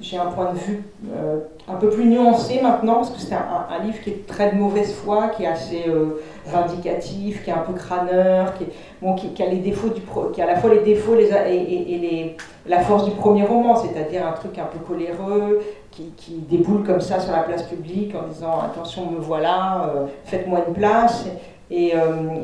j'ai 0.00 0.16
un 0.16 0.26
point 0.26 0.52
de 0.52 0.58
vue 0.58 0.82
euh, 1.14 1.40
un 1.68 1.74
peu 1.74 1.90
plus 1.90 2.06
nuancé 2.06 2.60
maintenant, 2.62 2.96
parce 2.96 3.10
que 3.10 3.20
c'est 3.20 3.34
un, 3.34 3.84
livre 3.84 4.00
qui 4.02 4.10
est 4.10 4.26
très 4.26 4.52
de 4.52 4.56
mauvaise 4.56 4.94
foi, 4.94 5.28
qui 5.28 5.44
est 5.44 5.46
assez 5.46 5.84
euh, 5.88 6.20
vindicatif, 6.46 7.44
qui 7.44 7.50
est 7.50 7.52
un 7.52 7.58
peu 7.58 7.74
crâneur, 7.74 8.54
qui, 8.54 9.42
a 9.42 9.46
les 9.46 9.58
défauts 9.58 9.90
du 9.90 10.00
qui 10.32 10.40
a 10.40 10.44
à 10.44 10.46
la 10.46 10.56
fois 10.56 10.70
les 10.70 10.80
défauts 10.80 11.16
et, 11.16 12.36
la 12.66 12.80
force 12.80 13.04
du 13.04 13.12
premier 13.12 13.44
roman, 13.44 13.76
c'est-à-dire 13.76 14.26
un 14.26 14.32
truc 14.32 14.58
un 14.58 14.66
peu 14.66 14.78
coléreux, 14.78 15.60
qui, 15.90 16.12
déboule 16.48 16.82
comme 16.82 17.00
ça 17.00 17.20
sur 17.20 17.32
la 17.32 17.42
place 17.42 17.64
publique 17.64 18.14
en 18.14 18.26
disant 18.26 18.58
attention 18.60 19.10
me 19.10 19.18
voilà, 19.18 19.90
euh, 19.94 20.06
faites-moi 20.24 20.60
une 20.66 20.74
place. 20.74 21.26
Et, 21.72 21.92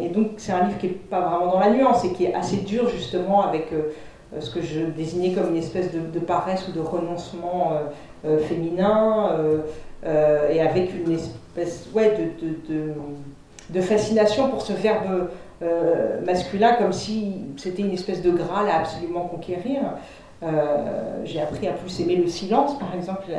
et 0.02 0.08
donc 0.10 0.32
c'est 0.36 0.52
un 0.52 0.66
livre 0.66 0.78
qui 0.78 0.86
n'est 0.86 0.92
pas 0.92 1.20
vraiment 1.20 1.50
dans 1.50 1.58
la 1.58 1.70
nuance 1.70 2.04
et 2.04 2.12
qui 2.12 2.26
est 2.26 2.34
assez 2.34 2.58
dur 2.58 2.88
justement 2.88 3.42
avec 3.42 3.72
ce 4.40 4.54
que 4.54 4.60
je 4.60 4.80
désignais 4.80 5.32
comme 5.32 5.50
une 5.50 5.56
espèce 5.56 5.90
de, 5.92 6.18
paresse 6.20 6.68
ou 6.68 6.72
de 6.72 6.80
renoncement 6.80 7.72
euh, 7.72 7.80
euh, 8.26 8.38
féminin, 8.40 9.30
et 10.50 10.60
avec 10.60 10.90
une 10.94 11.14
espèce 11.14 11.88
ouais, 11.92 12.16
de, 13.70 13.80
fascination 13.80 14.50
pour 14.50 14.62
ce 14.62 14.72
verbe 14.72 15.30
masculin, 16.24 16.74
comme 16.74 16.92
si 16.92 17.34
c'était 17.56 17.82
une 17.82 17.92
espèce 17.92 18.22
de 18.22 18.30
graal 18.30 18.68
à 18.68 18.80
absolument 18.80 19.22
conquérir. 19.22 19.80
J'ai 21.24 21.40
appris 21.40 21.66
à 21.66 21.72
plus 21.72 22.00
aimer 22.00 22.16
le 22.16 22.28
silence, 22.28 22.78
par 22.78 22.94
exemple. 22.94 23.32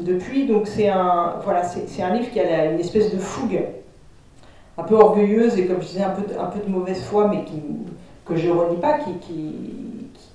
depuis, 0.00 0.46
donc 0.46 0.66
c'est 0.66 0.88
un, 0.88 1.34
voilà, 1.44 1.60
un 1.62 2.14
livre 2.14 2.30
qui 2.30 2.40
a 2.40 2.72
une 2.72 2.80
espèce 2.80 3.12
de 3.12 3.18
fougue, 3.18 3.60
un 4.78 4.82
peu 4.84 4.94
orgueilleuse 4.94 5.58
et 5.58 5.66
comme 5.66 5.82
je 5.82 5.88
disais, 5.88 6.04
un 6.04 6.10
peu, 6.10 6.22
un 6.38 6.46
peu 6.46 6.60
de 6.60 6.70
mauvaise 6.70 7.02
foi, 7.02 7.28
mais 7.28 7.44
qui, 7.44 7.60
que 8.24 8.36
je 8.36 8.48
ne 8.48 8.52
relis 8.52 8.80
pas, 8.80 8.98
qui, 8.98 9.12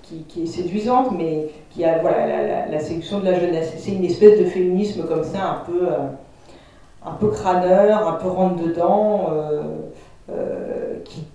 qui, 0.03 0.23
qui, 0.27 0.43
est 0.43 0.45
séduisante, 0.45 1.11
mais 1.17 1.49
qui 1.71 1.83
a 1.83 1.99
voilà, 1.99 2.65
la, 2.67 2.79
séduction 2.79 3.19
de 3.19 3.25
la 3.25 3.39
jeunesse. 3.39 3.73
C'est 3.77 3.91
une 3.91 4.05
espèce 4.05 4.39
de 4.39 4.45
féminisme 4.45 5.05
comme 5.07 5.23
ça, 5.23 5.49
un 5.49 5.65
peu, 5.65 5.87
euh, 5.87 6.07
un 7.05 7.13
peu 7.13 7.27
crâneur, 7.27 8.07
un 8.07 8.13
peu 8.13 8.27
rentre-dedans, 8.27 9.27
euh, 9.31 9.61
euh, 10.29 10.95
qui, 11.03 11.25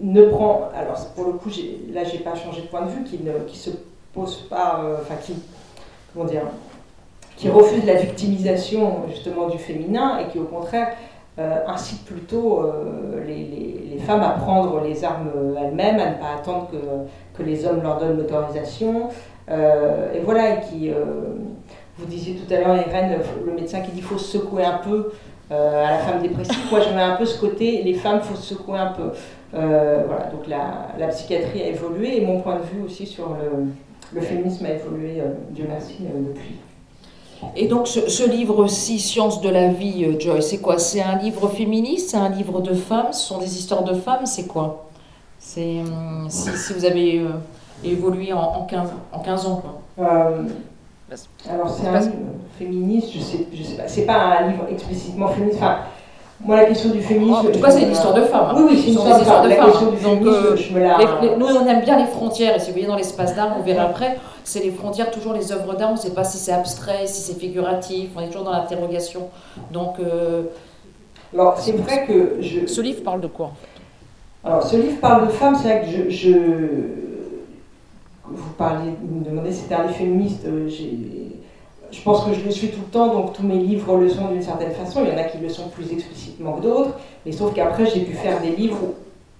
ne 0.00 0.26
prend. 0.26 0.68
Alors, 0.76 1.04
pour 1.16 1.24
le 1.24 1.32
coup, 1.32 1.50
là, 1.92 2.04
j'ai 2.04 2.18
pas 2.18 2.34
changé 2.34 2.62
de 2.62 2.66
point 2.66 2.82
de 2.82 2.90
vue, 2.90 3.02
qui 3.02 3.18
ne 3.24 3.32
qui 3.46 3.56
se 3.58 3.70
pose 4.12 4.46
pas. 4.48 4.82
Enfin, 5.00 5.14
qui. 5.20 5.34
Comment 6.12 6.26
dire 6.26 6.42
qui 7.38 7.48
refuse 7.48 7.84
la 7.86 7.94
victimisation 7.94 9.04
justement 9.08 9.48
du 9.48 9.58
féminin 9.58 10.18
et 10.18 10.30
qui 10.30 10.38
au 10.40 10.44
contraire 10.44 10.88
euh, 11.38 11.60
incite 11.68 12.04
plutôt 12.04 12.62
euh, 12.64 13.24
les, 13.24 13.98
femmes 14.00 14.22
à 14.22 14.30
prendre 14.30 14.80
les 14.82 15.04
armes 15.04 15.30
elles-mêmes, 15.60 16.00
à 16.00 16.10
ne 16.10 16.14
pas 16.14 16.34
attendre 16.38 16.70
que, 17.36 17.42
les 17.42 17.64
hommes 17.66 17.82
leur 17.82 17.98
donnent 17.98 18.16
l'autorisation. 18.16 19.10
Euh, 19.48 20.12
et 20.12 20.20
voilà, 20.20 20.54
et 20.54 20.60
qui, 20.60 20.90
vous 21.96 22.06
disiez 22.06 22.34
tout 22.34 22.52
à 22.52 22.58
l'heure, 22.58 22.76
Irène, 22.76 23.18
le 23.44 23.52
médecin 23.52 23.80
qui 23.80 23.90
dit 23.90 23.96
qu'il 23.98 24.02
faut 24.02 24.18
se 24.18 24.38
secouer 24.38 24.64
un 24.64 24.78
peu 24.78 25.12
à 25.50 25.90
la 25.90 25.98
femme 25.98 26.22
dépressive. 26.22 26.58
Moi, 26.70 26.80
j'en 26.80 26.98
ai 26.98 27.02
un 27.02 27.16
peu 27.16 27.24
ce 27.24 27.38
côté, 27.38 27.82
les 27.82 27.94
femmes, 27.94 28.20
il 28.22 28.28
faut 28.28 28.36
se 28.36 28.54
secouer 28.54 28.78
un 28.78 28.92
peu. 28.92 29.10
voilà, 29.52 30.30
donc 30.32 30.48
la, 30.48 31.06
psychiatrie 31.08 31.62
a 31.62 31.66
évolué 31.68 32.16
et 32.16 32.26
mon 32.26 32.40
point 32.40 32.56
de 32.56 32.62
vue 32.62 32.82
aussi 32.84 33.06
sur 33.06 33.36
le 34.12 34.20
féminisme 34.20 34.64
a 34.66 34.70
évolué, 34.70 35.22
Dieu 35.50 35.66
merci, 35.68 35.98
depuis. 36.00 36.56
Et 37.56 37.66
donc 37.66 37.86
ce, 37.86 38.28
livre-ci, 38.28 38.98
Science 38.98 39.40
de 39.40 39.48
la 39.48 39.68
vie, 39.68 40.04
euh, 40.04 40.18
Joy, 40.18 40.42
c'est 40.42 40.58
quoi? 40.58 40.78
C'est 40.78 41.02
un 41.02 41.16
livre 41.16 41.48
féministe 41.48 42.10
C'est 42.10 42.16
un 42.16 42.28
livre 42.28 42.60
de 42.60 42.74
femmes 42.74 43.12
Ce 43.12 43.26
sont 43.26 43.38
des 43.38 43.58
histoires 43.58 43.84
de 43.84 43.94
femmes 43.94 44.26
C'est 44.26 44.46
quoi? 44.46 44.88
C'est 45.38 45.80
hum, 45.80 46.26
si, 46.28 46.72
vous 46.72 46.84
avez 46.84 47.20
euh, 47.20 47.28
évolué 47.84 48.32
en, 48.32 48.64
15, 48.64 48.88
en 49.12 49.20
15 49.20 49.46
ans 49.46 49.62
quoi. 49.62 50.04
Euh, 50.04 50.42
alors 51.48 51.70
c'est 51.70 51.86
un 51.86 52.00
livre 52.00 52.12
féministe, 52.58 53.08
je 53.14 53.20
sais, 53.20 53.46
je 53.52 53.62
sais 53.62 53.76
pas, 53.76 53.88
c'est 53.88 54.04
pas 54.04 54.38
un 54.40 54.48
livre 54.48 54.66
explicitement 54.70 55.28
féministe. 55.28 55.58
Enfin, 55.58 55.78
moi, 56.40 56.56
la 56.56 56.66
question 56.66 56.90
du 56.90 57.02
féminisme. 57.02 57.34
En 57.34 57.50
tout 57.50 57.60
cas, 57.60 57.70
c'est 57.70 57.82
une 57.82 57.90
histoire 57.90 58.14
de 58.14 58.22
femmes. 58.22 58.54
Oui, 58.56 58.62
oui, 58.70 58.78
c'est 58.80 58.88
une 58.88 58.98
histoire, 58.98 59.18
de, 59.18 59.50
femmes. 59.50 59.72
Donc, 60.02 60.20
nous, 61.38 61.46
on 61.46 61.66
aime 61.66 61.80
bien 61.80 61.98
les 61.98 62.06
frontières, 62.06 62.54
et 62.56 62.60
si 62.60 62.66
vous 62.66 62.74
voyez 62.74 62.86
dans 62.86 62.96
l'espace 62.96 63.34
d'art, 63.34 63.56
vous 63.56 63.64
verrez 63.64 63.80
après, 63.80 64.18
c'est 64.44 64.60
les 64.60 64.70
frontières, 64.70 65.10
toujours 65.10 65.32
les 65.32 65.50
œuvres 65.52 65.74
d'art, 65.74 65.90
on 65.90 65.94
ne 65.94 65.98
sait 65.98 66.14
pas 66.14 66.24
si 66.24 66.38
c'est 66.38 66.52
abstrait, 66.52 67.06
si 67.06 67.22
c'est 67.22 67.38
figuratif, 67.38 68.10
on 68.16 68.20
est 68.20 68.26
toujours 68.26 68.44
dans 68.44 68.52
l'interrogation. 68.52 69.28
Donc. 69.72 69.98
Euh, 69.98 70.44
alors, 71.34 71.58
c'est 71.58 71.72
vrai 71.72 72.06
que. 72.06 72.36
Je... 72.40 72.66
Ce 72.66 72.80
livre 72.80 73.02
parle 73.02 73.20
de 73.20 73.26
quoi, 73.26 73.46
en 73.46 73.56
fait? 73.60 74.48
Alors, 74.48 74.62
ce 74.62 74.76
livre 74.76 75.00
parle 75.00 75.26
de 75.26 75.32
femmes, 75.32 75.56
c'est 75.60 75.68
vrai 75.68 75.80
que 75.80 75.90
je. 75.90 76.10
je... 76.10 76.32
Vous 78.30 78.50
parliez, 78.58 78.92
vous 79.02 79.20
me 79.20 79.24
demandez 79.24 79.50
si 79.50 79.62
c'était 79.62 79.74
un 79.74 79.84
livre 79.84 79.94
féministe, 79.94 80.42
euh, 80.46 80.68
j'ai 80.68 81.27
je 81.90 82.02
pense 82.02 82.24
que 82.24 82.32
je 82.32 82.44
le 82.44 82.50
suis 82.50 82.68
tout 82.68 82.80
le 82.80 82.92
temps, 82.92 83.08
donc 83.14 83.32
tous 83.32 83.42
mes 83.42 83.56
livres 83.56 83.96
le 83.96 84.08
sont 84.08 84.28
d'une 84.28 84.42
certaine 84.42 84.72
façon. 84.72 85.00
Il 85.04 85.10
y 85.10 85.14
en 85.14 85.18
a 85.18 85.24
qui 85.24 85.38
le 85.38 85.48
sont 85.48 85.68
plus 85.68 85.90
explicitement 85.92 86.52
que 86.52 86.62
d'autres. 86.62 86.98
Mais 87.24 87.32
sauf 87.32 87.54
qu'après, 87.54 87.86
j'ai 87.86 88.00
pu 88.00 88.12
faire 88.12 88.40
des 88.40 88.50
livres 88.50 88.94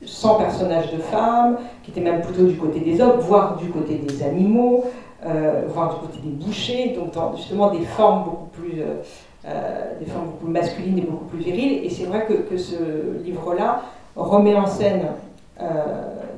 sans 0.05 0.37
personnages 0.37 0.93
de 0.93 0.99
femmes, 0.99 1.59
qui 1.83 1.91
étaient 1.91 2.01
même 2.01 2.21
plutôt 2.21 2.45
du 2.45 2.57
côté 2.57 2.81
des 2.81 3.01
hommes, 3.01 3.19
voire 3.19 3.57
du 3.57 3.69
côté 3.69 3.97
des 3.97 4.23
animaux, 4.23 4.85
euh, 5.27 5.65
voire 5.69 5.95
du 5.95 6.07
côté 6.07 6.21
des 6.23 6.31
bouchers, 6.31 6.97
donc 6.97 7.13
justement 7.37 7.71
des 7.73 7.85
formes 7.85 8.25
beaucoup 8.25 8.47
plus, 8.47 8.81
euh, 8.81 9.03
euh, 9.47 9.99
des 9.99 10.07
formes 10.07 10.27
beaucoup 10.27 10.45
plus 10.45 10.53
masculines 10.53 10.99
et 10.99 11.03
beaucoup 11.03 11.25
plus 11.25 11.41
viriles. 11.41 11.85
Et 11.85 11.91
c'est 11.91 12.05
vrai 12.05 12.27
que 12.27 12.57
ce 12.57 12.77
livre-là 13.25 13.83
remet 14.17 14.55
en 14.55 14.67
scène 14.67 15.07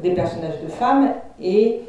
des 0.03 0.13
personnages 0.13 0.63
de 0.63 0.69
femmes 0.69 1.11
et 1.39 1.81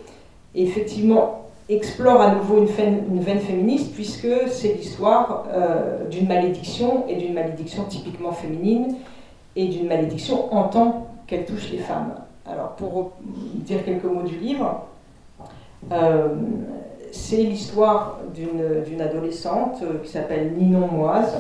effectivement 0.54 1.46
explore 1.70 2.22
à 2.22 2.36
nouveau 2.36 2.60
une, 2.60 3.20
veine, 3.20 3.40
féministe, 3.40 3.94
puisque 3.94 4.28
c'est 4.50 4.74
l'histoire 4.74 5.46
euh, 5.50 6.08
d'une 6.10 6.28
malédiction, 6.28 7.06
et 7.08 7.16
d'une 7.16 7.34
malédiction 7.34 7.84
typiquement 7.86 8.32
féminine, 8.32 8.96
et 9.56 9.68
d'une 9.68 9.88
malédiction 9.88 10.54
en 10.54 10.64
tant 10.64 11.08
qu'elle 11.28 11.46
touche 11.46 11.72
les 11.72 11.80
femmes. 11.80 12.14
Alors, 12.50 12.72
pour 12.72 13.12
dire 13.24 13.84
quelques 13.86 14.06
mots 14.06 14.24
du 14.24 14.38
livre, 14.38 14.86
euh, 15.92 16.30
c'est 17.12 17.38
l'histoire 17.38 18.20
d'une 18.34 19.02
adolescente 19.02 19.82
euh, 19.84 20.00
qui 20.04 20.10
s'appelle 20.10 20.54
Ninon 20.58 20.88
Moise. 20.88 21.36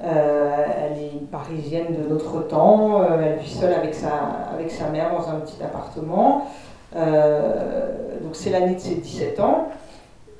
elle 0.00 0.98
est 0.98 1.30
parisienne 1.30 1.86
de 1.88 2.08
notre 2.08 2.46
temps, 2.46 3.02
elle 3.04 3.38
vit 3.38 3.50
seule 3.50 3.74
avec 3.74 3.94
sa, 3.94 4.10
avec 4.54 4.70
sa 4.70 4.88
mère 4.90 5.10
dans 5.12 5.28
un 5.28 5.40
petit 5.40 5.60
appartement. 5.62 6.46
Euh, 6.96 8.18
donc 8.22 8.34
c'est 8.34 8.50
l'année 8.50 8.74
de 8.74 8.80
ses 8.80 8.96
17 8.96 9.40
ans. 9.40 9.68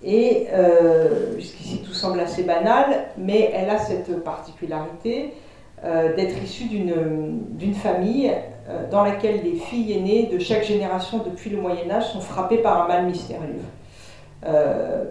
Et 0.02 0.46
euh, 0.52 1.36
jusqu'ici 1.36 1.82
tout 1.84 1.92
semble 1.92 2.20
assez 2.20 2.44
banal, 2.44 3.06
mais 3.16 3.50
elle 3.52 3.68
a 3.68 3.78
cette 3.78 4.22
particularité 4.22 5.34
euh, 5.84 6.14
d'être 6.14 6.40
issue 6.42 6.66
d'une 6.66 7.74
famille 7.74 8.32
dans 8.90 9.02
laquelle 9.02 9.42
les 9.42 9.54
filles 9.54 9.94
aînées 9.94 10.28
de 10.30 10.38
chaque 10.38 10.62
génération 10.62 11.22
depuis 11.24 11.50
le 11.50 11.60
Moyen 11.60 11.90
Âge 11.90 12.12
sont 12.12 12.20
frappées 12.20 12.58
par 12.58 12.84
un 12.84 12.86
mal 12.86 13.06
mystérieux. 13.06 13.62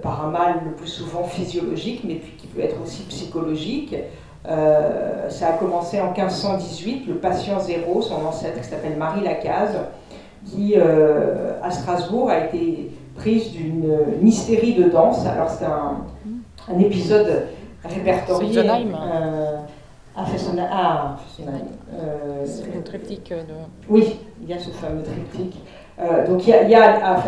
par 0.01 0.25
un 0.25 0.29
mal 0.29 0.61
le 0.63 0.71
plus 0.71 0.87
souvent 0.87 1.23
physiologique, 1.23 2.01
mais 2.05 2.21
qui 2.37 2.47
peut 2.47 2.61
être 2.61 2.81
aussi 2.81 3.03
psychologique. 3.03 3.95
ça 4.45 5.47
a 5.47 5.53
commencé 5.53 5.99
en 5.99 6.11
1518, 6.11 7.07
le 7.07 7.15
patient 7.15 7.59
zéro, 7.59 8.01
son 8.01 8.25
ancêtre 8.25 8.61
qui 8.61 8.69
s'appelle 8.69 8.95
Marie 8.95 9.23
Lacaze, 9.23 9.75
qui, 10.49 10.73
euh, 10.77 11.53
à 11.61 11.71
Strasbourg, 11.71 12.29
a 12.29 12.45
été 12.45 12.91
prise 13.15 13.51
d'une 13.51 13.85
hystérie 14.21 14.75
de 14.75 14.89
danse. 14.89 15.25
Alors, 15.25 15.49
c'est 15.49 15.65
un, 15.65 16.05
un, 16.69 16.79
épisode 16.79 17.47
répertorié. 17.83 18.59
Euh, 18.59 19.57
à 20.15 20.25
Fessenheim. 20.25 20.67
Ah, 20.71 21.15
euh, 21.93 22.43
c'est 22.45 22.73
le 22.73 22.83
triptyque 22.83 23.29
de. 23.29 23.53
Oui, 23.87 24.15
il 24.41 24.49
y 24.49 24.53
a 24.53 24.59
ce 24.59 24.71
fameux 24.71 25.03
triptyque. 25.03 25.57
Euh, 25.99 26.27
donc 26.27 26.45
il 26.45 26.49
y 26.49 26.53
a, 26.53 26.63
il 26.63 26.69
y 26.69 26.75
a 26.75 27.23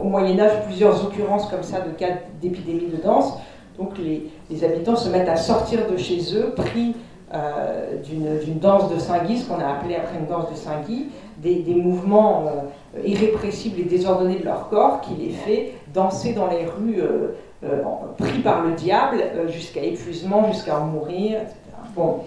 au 0.00 0.08
Moyen 0.08 0.38
Âge 0.38 0.64
plusieurs 0.66 1.04
occurrences 1.04 1.48
comme 1.48 1.62
ça 1.62 1.80
de 1.80 1.90
cas 1.90 2.18
d'épidémie 2.40 2.90
de 2.90 3.02
danse. 3.02 3.34
Donc 3.78 3.98
les, 3.98 4.30
les, 4.50 4.64
habitants 4.64 4.96
se 4.96 5.08
mettent 5.08 5.28
à 5.28 5.36
sortir 5.36 5.90
de 5.90 5.96
chez 5.96 6.20
eux, 6.36 6.52
pris 6.54 6.94
euh, 7.34 7.96
d'une 8.02 8.58
danse 8.58 8.92
de 8.92 8.98
Saint-Guy, 8.98 9.38
ce 9.38 9.48
qu'on 9.48 9.58
a 9.58 9.66
appelé 9.66 9.94
après 9.94 10.18
une 10.18 10.26
danse 10.26 10.50
de 10.50 10.54
Saint-Guy, 10.54 11.06
des, 11.38 11.74
mouvements 11.74 12.44
euh, 12.46 13.00
irrépressibles 13.06 13.80
et 13.80 13.84
désordonnés 13.84 14.38
de 14.38 14.44
leur 14.44 14.68
corps 14.68 15.00
qui 15.00 15.14
les 15.14 15.30
fait 15.30 15.72
danser 15.94 16.34
dans 16.34 16.48
les 16.48 16.66
rues 16.66 17.00
euh, 17.00 17.82
pris 18.18 18.40
par 18.40 18.62
le 18.62 18.72
diable 18.72 19.22
jusqu'à 19.48 19.82
épuisement, 19.82 20.52
jusqu'à 20.52 20.78
en 20.78 20.84
mourir, 20.84 21.40
etc. 21.40 21.56
Bon. 21.96 22.20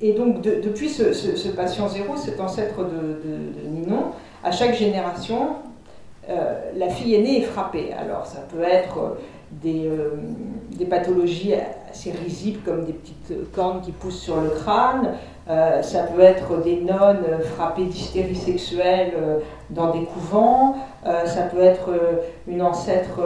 et 0.00 0.12
donc 0.12 0.40
depuis 0.40 0.88
ce, 0.88 1.48
patient 1.48 1.88
zéro, 1.88 2.16
cet 2.16 2.40
ancêtre 2.40 2.78
de, 2.84 3.68
Ninon, 3.68 4.06
à 4.42 4.50
chaque 4.50 4.74
génération, 4.74 5.50
la 6.28 6.88
fille 6.88 7.14
aînée 7.14 7.38
est 7.38 7.44
frappée. 7.44 7.92
Alors 7.92 8.26
ça 8.26 8.40
peut 8.40 8.62
être 8.62 9.18
des, 9.50 9.90
des, 10.72 10.86
pathologies 10.86 11.54
assez 11.90 12.10
risibles 12.10 12.60
comme 12.64 12.84
des 12.84 12.92
petites 12.92 13.52
cornes 13.52 13.80
qui 13.80 13.92
poussent 13.92 14.20
sur 14.20 14.40
le 14.40 14.50
crâne, 14.50 15.14
euh, 15.48 15.80
ça 15.80 16.02
peut 16.02 16.22
être 16.22 16.60
des 16.64 16.80
nonnes 16.80 17.24
frappées 17.54 17.84
d'hystérie 17.84 18.34
sexuelle 18.34 19.12
euh, 19.16 19.38
dans 19.70 19.92
des 19.92 20.02
couvents, 20.02 20.74
euh, 21.06 21.24
ça 21.24 21.42
peut 21.42 21.60
être 21.60 21.90
une 22.48 22.62
ancêtre 22.62 23.20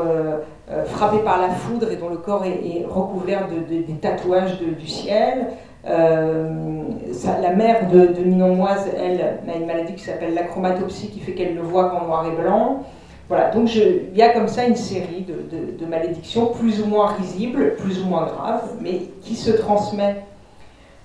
frappée 0.87 1.21
par 1.25 1.41
la 1.41 1.49
foudre 1.49 1.91
et 1.91 1.97
dont 1.97 2.11
le 2.11 2.19
corps 2.19 2.45
est, 2.45 2.85
recouvert 2.87 3.49
de, 3.49 3.75
des 3.75 3.95
tatouages 3.95 4.59
du 4.61 4.87
ciel. 4.87 5.47
la 5.85 7.51
mère 7.57 7.89
de, 7.91 8.07
de 8.09 8.23
Ninomoise, 8.23 8.87
elle, 8.97 9.21
a 9.49 9.57
une 9.57 9.67
maladie 9.67 9.95
qui 9.95 10.05
s'appelle 10.05 10.35
l'acromatopsie 10.35 11.09
qui 11.09 11.21
fait 11.21 11.33
qu'elle 11.33 11.55
ne 11.55 11.63
voit 11.63 11.89
qu'en 11.89 12.07
noir 12.07 12.27
et 12.27 12.43
blanc. 12.43 12.85
Voilà, 13.31 13.51
donc 13.51 13.73
il 13.77 14.19
y 14.19 14.23
a 14.23 14.31
comme 14.31 14.49
ça 14.49 14.65
une 14.65 14.75
série 14.75 15.25
de, 15.25 15.87
malédictions 15.87 16.47
plus 16.47 16.83
ou 16.83 16.87
moins 16.87 17.07
risibles, 17.13 17.77
plus 17.77 18.03
ou 18.03 18.07
moins 18.07 18.27
graves, 18.27 18.75
mais 18.81 19.03
qui 19.23 19.37
se 19.37 19.53
transmettent 19.53 20.25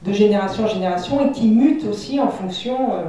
de 0.03 0.11
génération 0.11 0.63
en 0.63 0.67
génération 0.67 1.23
et 1.23 1.31
qui 1.31 1.47
mute 1.47 1.85
aussi 1.87 2.19
en 2.19 2.29
fonction 2.29 2.93
euh, 2.93 3.03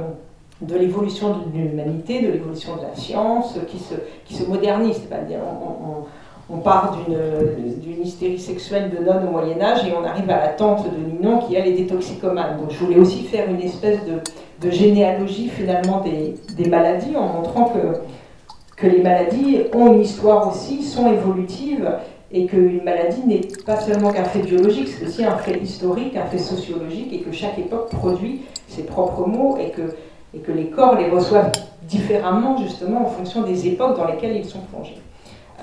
de 0.61 0.77
l'évolution 0.77 1.29
de 1.29 1.57
l'humanité, 1.57 2.21
de 2.21 2.31
l'évolution 2.31 2.75
de 2.75 2.83
la 2.83 2.95
science, 2.95 3.55
qui 3.67 3.79
se, 3.79 3.95
qui 4.25 4.35
se 4.35 4.47
modernise. 4.47 5.01
On, 6.49 6.57
part 6.59 6.95
d'une 7.07 8.01
hystérie 8.05 8.39
sexuelle 8.39 8.91
de 8.91 9.03
nonnes 9.03 9.27
au 9.27 9.31
Moyen 9.31 9.59
Âge 9.59 9.85
et 9.87 9.93
on 9.99 10.05
arrive 10.05 10.29
à 10.29 10.37
la 10.37 10.47
tante 10.49 10.85
de 10.85 11.11
Ninon 11.11 11.39
qui, 11.39 11.55
elle, 11.55 11.67
est 11.67 11.73
détoxicomane. 11.73 12.57
Donc 12.57 12.69
je 12.69 12.77
voulais 12.77 12.99
aussi 12.99 13.23
faire 13.23 13.49
une 13.49 13.61
espèce 13.61 13.97
de, 14.05 14.69
généalogie 14.69 15.49
finalement 15.49 16.01
des, 16.01 16.69
maladies 16.69 17.15
en 17.15 17.27
montrant 17.27 17.65
que, 17.65 17.99
que 18.77 18.87
les 18.87 19.01
maladies 19.01 19.63
ont 19.73 19.93
une 19.93 20.01
histoire 20.01 20.47
aussi, 20.47 20.83
sont 20.83 21.11
évolutives 21.11 21.91
et 22.31 22.45
qu'une 22.45 22.83
maladie 22.83 23.25
n'est 23.25 23.41
pas 23.65 23.79
seulement 23.79 24.11
qu'un 24.11 24.25
fait 24.25 24.39
biologique, 24.39 24.87
c'est 24.87 25.05
aussi 25.05 25.25
un 25.25 25.37
fait 25.37 25.57
historique, 25.59 26.15
un 26.15 26.25
fait 26.25 26.37
sociologique, 26.37 27.11
et 27.11 27.21
que 27.21 27.31
chaque 27.31 27.57
époque 27.57 27.89
produit 27.89 28.41
ses 28.67 28.83
propres 28.83 29.25
mots, 29.25 29.57
et 29.57 29.71
que, 29.71 30.51
les 30.51 30.67
corps 30.67 30.95
les 30.95 31.09
reçoivent 31.09 31.51
différemment, 31.83 32.57
justement, 32.57 33.07
en 33.07 33.09
fonction 33.09 33.41
des 33.41 33.67
époques 33.67 33.97
dans 33.97 34.05
lesquelles 34.05 34.35
ils 34.35 34.45
sont 34.45 34.59
plongés. 34.71 34.97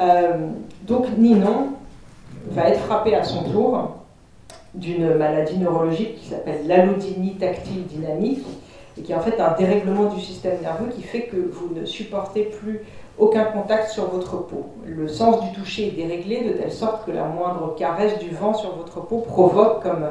Euh, 0.01 0.49
donc 0.83 1.07
Ninon 1.17 1.69
va 2.51 2.71
être 2.71 2.81
frappé 2.81 3.15
à 3.15 3.23
son 3.23 3.45
tour 3.45 3.91
d'une 4.75 5.15
maladie 5.15 5.59
neurologique 5.59 6.17
qui 6.17 6.29
s'appelle 6.29 6.67
l'allodynie 6.67 7.35
tactile 7.35 7.85
dynamique, 7.87 8.45
et 8.99 9.03
qui 9.03 9.13
est 9.13 9.15
en 9.15 9.21
fait 9.21 9.39
un 9.41 9.55
dérèglement 9.57 10.13
du 10.13 10.21
système 10.21 10.61
nerveux 10.63 10.89
qui 10.95 11.03
fait 11.03 11.23
que 11.23 11.37
vous 11.37 11.75
ne 11.75 11.85
supportez 11.85 12.45
plus 12.45 12.81
aucun 13.19 13.45
contact 13.45 13.91
sur 13.91 14.07
votre 14.11 14.39
peau. 14.47 14.67
Le 14.85 15.07
sens 15.09 15.41
du 15.45 15.53
toucher 15.53 15.89
est 15.89 15.93
déréglé 15.93 16.45
de 16.45 16.51
telle 16.51 16.73
sorte 16.73 17.07
que 17.07 17.13
la 17.13 17.25
moindre 17.25 17.75
caresse 17.77 18.19
du 18.19 18.31
vent 18.31 18.55
sur 18.55 18.75
votre 18.77 19.01
peau 19.01 19.19
provoque 19.19 19.83
comme 19.83 20.05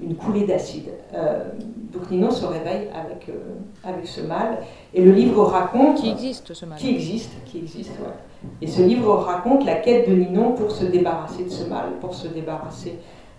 une 0.00 0.16
coulée 0.16 0.46
d'acide. 0.46 0.90
Euh, 1.14 1.44
donc 1.92 2.10
Ninon 2.10 2.30
se 2.30 2.44
réveille 2.44 2.88
avec, 2.94 3.28
euh, 3.28 3.54
avec 3.84 4.06
ce 4.06 4.20
mal. 4.20 4.58
Et 4.92 5.02
le 5.02 5.12
livre 5.12 5.44
raconte... 5.44 5.96
Qui 5.96 6.10
existe 6.10 6.52
ce 6.52 6.66
mal? 6.66 6.78
Qui 6.78 6.90
existe, 6.90 7.32
qui 7.46 7.58
existe, 7.58 7.92
ouais. 8.00 8.50
Et 8.60 8.66
ce 8.66 8.82
livre 8.82 9.14
raconte 9.14 9.64
la 9.64 9.76
quête 9.76 10.08
de 10.08 10.14
Ninon 10.14 10.52
pour 10.52 10.72
se 10.72 10.84
débarrasser 10.84 11.44
de 11.44 11.50
ce 11.50 11.64
mal, 11.64 11.92
pour 12.00 12.14
se 12.14 12.26
débarrasser 12.26 12.98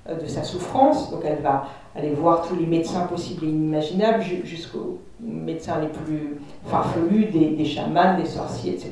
de 0.10 0.28
sa 0.28 0.44
souffrance. 0.44 1.12
Donc 1.12 1.22
elle 1.26 1.42
va 1.42 1.66
aller 1.96 2.12
voir 2.12 2.48
tous 2.48 2.56
les 2.56 2.66
médecins 2.66 3.02
possibles 3.02 3.46
et 3.46 3.50
inimaginables, 3.50 4.24
jusqu'aux 4.44 5.00
médecins 5.20 5.80
les 5.80 5.88
plus 5.88 6.38
farfelus, 6.66 7.26
des, 7.26 7.66
chamans, 7.66 8.18
des 8.18 8.26
sorciers, 8.26 8.74
etc. 8.74 8.92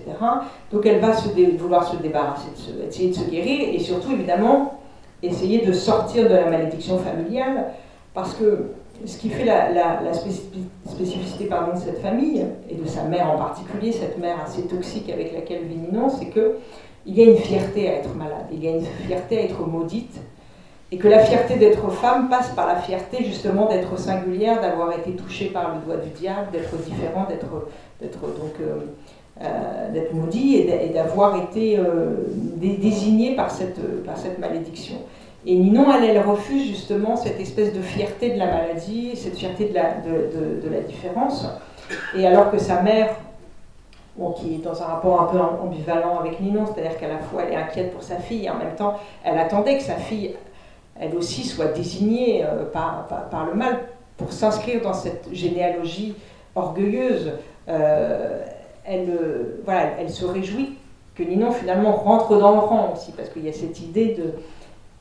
Donc 0.71 0.86
elle 0.86 1.00
va 1.00 1.13
se 1.13 1.30
vouloir 1.58 1.88
se 1.88 1.97
débarrasser, 1.97 2.50
de 2.80 2.88
essayer 2.88 3.10
de 3.10 3.15
se 3.15 3.30
guérir 3.30 3.74
et 3.74 3.80
surtout 3.80 4.12
évidemment 4.12 4.80
essayer 5.24 5.65
de 5.65 5.71
sortir 5.71 6.24
de 6.30 6.34
la 6.34 6.50
malédiction 6.50 6.97
familiale 6.97 7.74
parce 8.13 8.34
que 8.34 8.71
ce 9.06 9.17
qui 9.17 9.30
fait 9.30 9.45
la, 9.45 9.71
la, 9.71 10.13
spécificité 10.13 11.45
pardon, 11.45 11.74
de 11.74 11.80
cette 11.80 12.02
famille 12.02 12.45
et 12.69 12.76
de 12.76 12.88
sa 12.88 13.04
mère 13.04 13.32
en 13.32 13.38
particulier, 13.38 13.91
cette 13.91 14.17
mère 14.19 14.38
assez 14.45 14.63
toxique 14.63 15.10
avec 15.10 15.34
laquelle 15.34 15.63
vit 15.63 15.78
Ninon, 15.78 16.10
c'est 16.10 16.30
qu'il 16.30 17.15
y 17.15 17.21
a 17.21 17.32
une 17.32 17.38
fierté 17.38 17.89
à 17.89 17.93
être 17.93 18.13
malade, 18.15 18.45
il 18.52 18.63
y 18.63 18.67
a 18.67 18.71
une 18.71 18.86
fierté 19.08 19.39
à 19.39 19.43
être 19.43 19.65
maudite 19.65 20.19
et 20.91 20.97
que 20.97 21.08
la 21.08 21.19
fierté 21.19 21.56
d'être 21.56 21.89
femme 21.89 22.30
passe 22.30 22.49
par 22.49 22.67
la 22.67 22.75
fierté 22.75 23.23
justement 23.23 23.67
d'être 23.67 23.97
singulière, 23.97 24.60
d'avoir 24.60 24.91
été 24.97 25.12
touchée 25.12 25.45
par 25.45 25.73
le 25.73 25.82
doigt 25.86 26.04
du 26.04 26.10
diable, 26.10 26.51
d'être 26.51 26.75
différent, 26.84 27.25
d'être, 27.30 28.19
donc 28.19 28.56
euh, 28.60 28.80
euh, 29.41 30.13
maudit 30.13 30.58
et 30.58 30.89
d'avoir 30.89 31.41
été 31.41 31.80
euh, 31.80 32.27
désignée 32.58 33.36
par 33.36 33.51
cette, 33.51 34.04
par 34.04 34.17
cette 34.17 34.38
malédiction. 34.38 34.97
Et 35.45 35.56
Ninon, 35.56 35.86
elle, 35.95 36.10
elle 36.10 36.19
refuse 36.19 36.67
justement 36.67 37.15
cette 37.15 37.39
espèce 37.39 37.73
de 37.73 37.82
fierté 37.82 38.32
de 38.32 38.38
la 38.38 38.47
maladie, 38.47 39.15
cette 39.15 39.38
fierté 39.38 39.69
de 39.69 39.73
la, 39.73 39.95
de, 39.95 40.62
de, 40.62 40.69
la 40.69 40.82
différence. 40.82 41.47
Et 42.15 42.27
alors 42.27 42.51
que 42.51 42.60
sa 42.60 42.82
mère, 42.82 43.15
qui 44.38 44.56
est 44.56 44.58
dans 44.58 44.80
un 44.84 44.86
rapport 44.86 45.21
un 45.21 45.25
peu 45.25 45.39
ambivalent 45.39 46.19
avec 46.19 46.39
Ninon, 46.41 46.65
c'est-à-dire 46.65 46.97
qu'à 46.99 47.08
la 47.08 47.17
fois 47.17 47.43
elle 47.47 47.54
est 47.54 47.56
inquiète 47.56 47.91
pour 47.91 48.04
sa 48.04 48.17
fille 48.17 48.45
et 48.45 48.49
en 48.49 48.58
même 48.58 48.75
temps 48.75 48.95
elle 49.23 49.39
attendait 49.39 49.77
que 49.77 49.84
sa 49.84 49.95
fille 49.95 50.36
elle 51.02 51.16
aussi 51.16 51.44
soit 51.44 51.66
désignée 51.66 52.46
euh, 52.46 52.64
par, 52.72 53.08
par, 53.30 53.46
le 53.48 53.56
mal 53.56 53.80
pour 54.18 54.32
s'inscrire 54.32 54.82
dans 54.82 54.94
cette 54.94 55.28
généalogie 55.34 56.14
orgueilleuse. 56.56 57.34
Euh, 57.68 58.46
elle, 58.86 59.10
euh, 59.10 59.62
voilà, 59.66 59.90
elle 60.00 60.12
se 60.12 60.26
réjouit 60.26 60.78
que 61.16 61.24
Ninon 61.24 61.52
finalement 61.52 61.94
rentre 61.94 62.38
dans 62.38 62.52
le 62.52 62.60
rang 62.60 62.94
aussi, 62.96 63.12
parce 63.12 63.30
qu'il 63.30 63.44
y 63.44 63.50
a 63.50 63.54
cette 63.54 63.82
idée 63.82 64.14
de 64.14 64.34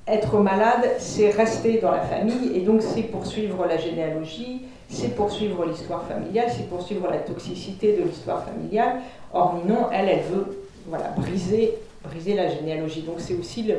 être 0.06 0.38
malade, 0.38 0.90
c'est 0.98 1.30
rester 1.30 1.78
dans 1.78 1.90
la 1.90 2.00
famille, 2.00 2.56
et 2.56 2.60
donc 2.60 2.82
c'est 2.82 3.02
poursuivre 3.02 3.66
la 3.66 3.76
généalogie, 3.76 4.62
c'est 4.88 5.14
poursuivre 5.14 5.66
l'histoire 5.66 6.04
familiale, 6.04 6.46
c'est 6.48 6.68
poursuivre 6.68 7.08
la 7.10 7.18
toxicité 7.18 7.96
de 7.96 8.02
l'histoire 8.02 8.42
familiale. 8.42 9.00
Or 9.34 9.54
Ninon, 9.54 9.86
elle, 9.92 10.08
elle 10.08 10.22
veut 10.22 10.66
voilà, 10.86 11.10
briser, 11.16 11.74
briser 12.02 12.34
la 12.34 12.48
généalogie. 12.48 13.02
Donc 13.02 13.16
c'est 13.18 13.34
aussi 13.34 13.62
le, 13.62 13.76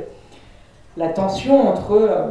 la 0.98 1.10
tension 1.10 1.70
entre, 1.70 1.94
euh, 1.94 2.28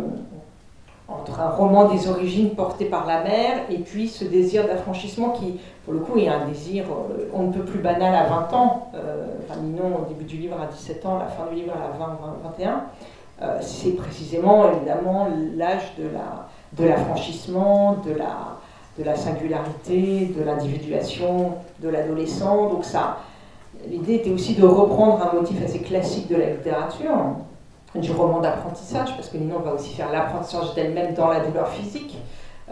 entre 1.09 1.41
un 1.41 1.49
roman 1.51 1.89
des 1.89 2.09
origines 2.09 2.51
porté 2.51 2.85
par 2.85 3.07
la 3.07 3.23
mère 3.23 3.59
et 3.71 3.79
puis 3.79 4.09
ce 4.09 4.25
désir 4.25 4.67
d'affranchissement 4.67 5.31
qui, 5.31 5.59
pour 5.85 5.95
le 5.95 6.01
coup, 6.01 6.19
est 6.19 6.29
un 6.29 6.47
désir 6.47 6.85
euh, 6.91 7.29
on 7.33 7.45
ne 7.45 7.53
peut 7.53 7.65
plus 7.65 7.81
banal 7.81 8.15
à 8.15 8.25
20 8.25 8.53
ans. 8.55 8.91
Euh, 8.95 9.27
enfin, 9.49 9.61
Ninon, 9.61 10.01
au 10.03 10.09
début 10.09 10.25
du 10.25 10.37
livre, 10.37 10.57
à 10.61 10.67
17 10.67 11.07
ans, 11.07 11.19
la 11.19 11.27
fin 11.27 11.47
du 11.51 11.57
livre, 11.57 11.73
à 11.73 11.97
20, 11.97 12.19
21. 12.59 13.61
c'est 13.61 13.97
précisément, 13.97 14.71
évidemment, 14.73 15.29
l'âge 15.57 15.95
de 15.97 16.85
l'affranchissement, 16.85 17.97
de, 18.05 18.13
la, 18.13 18.59
de 18.99 19.05
la 19.05 19.17
singularité, 19.17 20.33
de 20.37 20.45
l'individuation 20.45 21.55
de 21.81 21.89
l'adolescent. 21.89 22.69
Donc 22.69 22.85
ça, 22.85 23.19
l'idée 23.89 24.17
était 24.17 24.31
aussi 24.31 24.55
de 24.55 24.67
reprendre 24.67 25.27
un 25.27 25.35
motif 25.35 25.65
assez 25.65 25.81
classique 25.81 26.29
de 26.29 26.37
la 26.37 26.51
littérature, 26.51 27.17
du 27.95 28.13
roman 28.13 28.41
d'apprentissage, 28.41 29.15
parce 29.17 29.29
que 29.29 29.37
Ninon 29.37 29.61
va 29.61 29.75
aussi 29.75 29.95
faire 29.95 30.13
l'apprentissage 30.13 30.75
d'elle-même 30.75 31.15
dans 31.15 31.29
la 31.29 31.41
douleur 31.41 31.69
physique. 31.69 32.17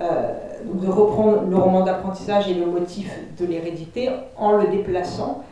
Euh, 0.00 0.32
de 0.64 0.86
reprendre 0.86 1.42
le 1.50 1.56
roman 1.56 1.82
d'apprentissage 1.82 2.48
et 2.48 2.54
le 2.54 2.66
motif 2.66 3.12
de 3.36 3.44
l'hérédité 3.44 4.10
en 4.36 4.52
le 4.52 4.68
déplaçant 4.68 5.42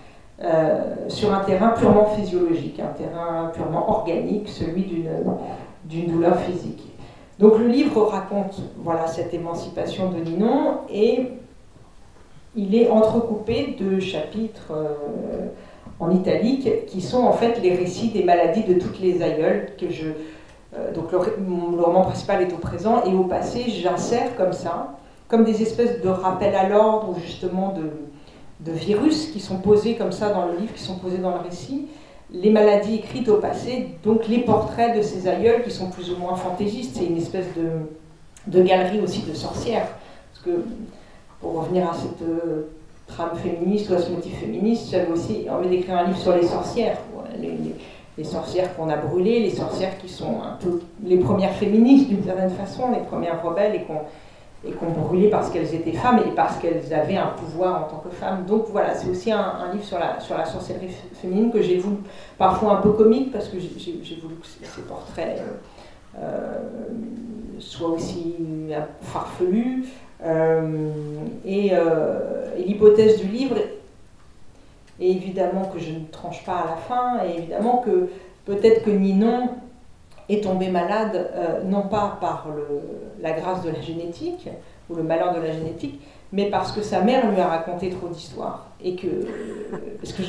euh, 0.41 0.95
sur 1.09 1.35
un 1.35 1.41
terrain 1.41 1.71
purement 1.71 2.07
physiologique, 2.07 2.79
un 2.79 2.93
terrain 2.93 3.51
purement 3.53 3.91
organique, 3.91 4.49
celui 4.49 4.87
d'une 5.85 6.07
douleur 6.07 6.39
physique. 6.39 6.85
Donc 7.41 7.59
le 7.59 7.67
livre 7.67 8.05
raconte 8.05 8.63
voilà, 8.79 9.09
cette 9.09 9.35
émancipation 9.35 10.11
de 10.11 10.19
Ninon 10.19 10.79
et 10.91 11.33
il 12.55 12.75
est 12.77 12.89
entrecoupé 12.89 13.77
de 13.81 13.99
chapitres. 13.99 14.71
Euh, 14.71 15.49
en 15.99 16.11
italique, 16.11 16.87
qui 16.87 17.01
sont 17.01 17.25
en 17.25 17.33
fait 17.33 17.61
les 17.63 17.75
récits 17.75 18.09
des 18.09 18.23
maladies 18.23 18.65
de 18.65 18.75
toutes 18.75 19.01
les 19.01 19.23
aïeules 19.23 19.71
que 19.79 19.91
je. 19.91 20.09
Euh, 20.77 20.93
donc 20.93 21.13
le, 21.13 21.19
roman 21.81 22.03
principal 22.03 22.43
est 22.43 22.53
au 22.53 22.59
présent 22.59 23.03
et 23.05 23.15
au 23.15 23.25
passé, 23.25 23.65
j'insère 23.69 24.37
comme 24.37 24.53
ça, 24.53 24.99
comme 25.29 25.45
des 25.45 25.63
espèces 25.63 26.03
de 26.03 26.09
rappels 26.09 26.55
à 26.55 26.69
l'ordre 26.69 27.11
ou 27.11 27.21
justement 27.21 27.73
de, 27.73 28.71
de, 28.71 28.77
virus 28.77 29.29
qui 29.29 29.41
sont 29.41 29.59
posés 29.59 29.95
comme 29.95 30.13
ça 30.13 30.31
dans 30.31 30.47
le 30.47 30.59
livre, 30.59 30.75
qui 30.75 30.83
sont 30.83 30.99
posés 30.99 31.19
dans 31.19 31.31
le 31.31 31.41
récit, 31.41 31.87
les 32.31 32.51
maladies 32.51 32.97
écrites 32.97 33.29
au 33.29 33.37
passé, 33.37 33.89
donc 34.03 34.27
les 34.29 34.41
portraits 34.41 34.97
de 34.97 35.03
ces 35.03 35.29
aïeules 35.29 35.63
qui 35.63 35.71
sont 35.71 35.91
plus 35.91 36.11
ou 36.11 36.17
moins 36.17 36.35
fantaisistes. 36.35 36.97
C'est 36.97 37.07
une 37.07 37.17
espèce 37.17 37.47
de, 37.57 37.71
de 38.47 38.63
galerie 38.63 39.01
aussi 39.01 39.23
de 39.23 39.33
sorcières. 39.33 39.89
Parce 40.33 40.45
que, 40.45 40.65
pour 41.41 41.61
revenir 41.61 41.89
à 41.89 41.95
cette 41.95 42.23
euh, 42.23 42.69
trame 43.07 43.37
féministe 43.37 43.91
ou 43.91 43.95
à 43.95 43.99
ce 43.99 44.11
motif 44.11 44.39
féministe, 44.39 44.91
j'avais 44.91 45.11
aussi 45.11 45.47
envie 45.51 45.69
d'écrire 45.69 45.99
un 45.99 46.05
livre 46.05 46.19
sur 46.19 46.35
les 46.35 46.47
sorcières. 46.47 46.99
Les, 48.19 48.25
sorcières 48.25 48.75
qu'on 48.75 48.89
a 48.89 48.97
brûlées, 48.97 49.41
les 49.41 49.51
sorcières 49.51 49.99
qui 49.99 50.09
sont 50.09 50.41
un 50.43 50.57
peu 50.59 50.81
les 51.05 51.19
premières 51.19 51.53
féministes 51.53 52.09
d'une 52.09 52.25
certaine 52.25 52.49
façon, 52.49 52.91
les 52.91 53.05
premières 53.05 53.43
rebelles 53.43 53.83
et 54.65 54.73
qu'on 54.73 54.91
brûlait 54.91 55.29
parce 55.29 55.51
qu'elles 55.51 55.75
étaient 55.75 55.93
femmes 55.93 56.21
et 56.27 56.31
parce 56.31 56.57
qu'elles 56.57 56.95
avaient 56.95 57.19
un 57.19 57.27
pouvoir 57.27 57.85
en 57.85 57.89
tant 57.89 57.99
que 57.99 58.09
femmes. 58.09 58.47
Donc 58.47 58.69
voilà, 58.71 58.95
c'est 58.95 59.11
aussi 59.11 59.31
un, 59.31 59.71
livre 59.71 59.85
sur 59.85 59.99
la, 59.99 60.19
sur 60.19 60.37
la 60.37 60.47
sorcellerie 60.47 60.89
féminine 61.21 61.53
que 61.53 61.61
j'ai 61.61 61.77
voulu, 61.77 61.99
parfois 62.39 62.79
un 62.79 62.81
peu 62.81 62.93
comique, 62.93 63.33
parce 63.33 63.49
que 63.49 63.59
j'ai 63.61 64.17
voulu 64.17 64.37
que 64.37 64.47
ces 64.47 64.83
portraits 64.83 65.43
euh, 66.19 66.59
soient 67.59 67.91
aussi 67.91 68.35
farfelus. 69.03 69.85
Euh, 70.25 70.89
et, 71.45 71.71
euh, 71.73 72.57
et 72.57 72.63
l'hypothèse 72.63 73.21
du 73.21 73.29
livre 73.29 73.57
est 75.01 75.09
évidemment 75.09 75.67
que 75.67 75.79
je 75.79 75.91
ne 75.91 76.05
tranche 76.11 76.45
pas 76.45 76.57
à 76.57 76.65
la 76.71 76.77
fin, 76.77 77.25
et 77.25 77.39
évidemment 77.39 77.83
que 77.85 78.09
peut-être 78.47 78.83
que 78.83 78.91
Ninon 78.91 79.51
est 80.29 80.43
tombé 80.43 80.69
malade, 80.69 81.31
euh, 81.35 81.63
non 81.65 81.83
pas 81.83 82.17
par 82.21 82.49
la 83.21 83.33
grâce 83.33 83.63
de 83.63 83.71
la 83.71 83.81
génétique, 83.81 84.49
ou 84.89 84.95
le 84.95 85.03
malheur 85.03 85.35
de 85.35 85.41
la 85.41 85.53
génétique, 85.53 86.01
mais 86.33 86.47
parce 86.47 86.73
que 86.73 86.81
sa 86.81 87.03
mère 87.03 87.31
lui 87.31 87.41
a 87.41 87.47
raconté 87.47 87.91
trop 87.91 88.09
d'histoires. 88.09 88.67
Et 88.83 88.97
que, 88.97 89.07
parce 90.01 90.13
que 90.13 90.23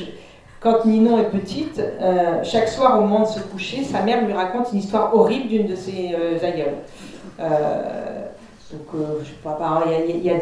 quand 0.60 0.84
Ninon 0.84 1.18
est 1.18 1.30
petite, 1.30 1.80
chaque 2.42 2.68
soir 2.68 2.98
au 2.98 3.02
moment 3.02 3.22
de 3.22 3.28
se 3.28 3.40
coucher, 3.40 3.84
sa 3.84 4.02
mère 4.02 4.24
lui 4.24 4.32
raconte 4.32 4.72
une 4.72 4.80
histoire 4.80 5.14
horrible 5.14 5.48
d'une 5.48 5.66
de 5.66 5.76
ses 5.76 6.14
aïeules. 6.42 6.78
Donc, 8.70 9.02
je 9.22 9.28
sais 9.28 9.34
pas, 9.42 9.84
il 10.08 10.22
y 10.22 10.30
a, 10.30 10.40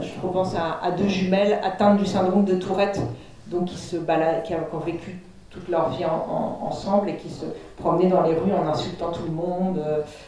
je 0.00 0.26
repense 0.26 0.54
à, 0.54 0.90
deux 0.90 1.08
jumelles 1.08 1.58
atteintes 1.62 1.98
du 1.98 2.06
syndrome 2.06 2.44
de 2.44 2.54
Tourette, 2.54 3.00
donc 3.46 3.66
qui 3.66 3.76
se 3.76 3.96
baladent, 3.96 4.42
qui 4.42 4.54
ont 4.54 4.78
vécu 4.78 5.18
toute 5.50 5.68
leur 5.68 5.88
vie 5.90 6.04
ensemble 6.04 7.08
et 7.08 7.16
qui 7.16 7.30
se 7.30 7.46
promenaient 7.76 8.08
dans 8.08 8.22
les 8.22 8.34
rues 8.34 8.52
en 8.52 8.68
insultant 8.68 9.10
tout 9.10 9.22
le 9.24 9.32
monde. 9.32 9.80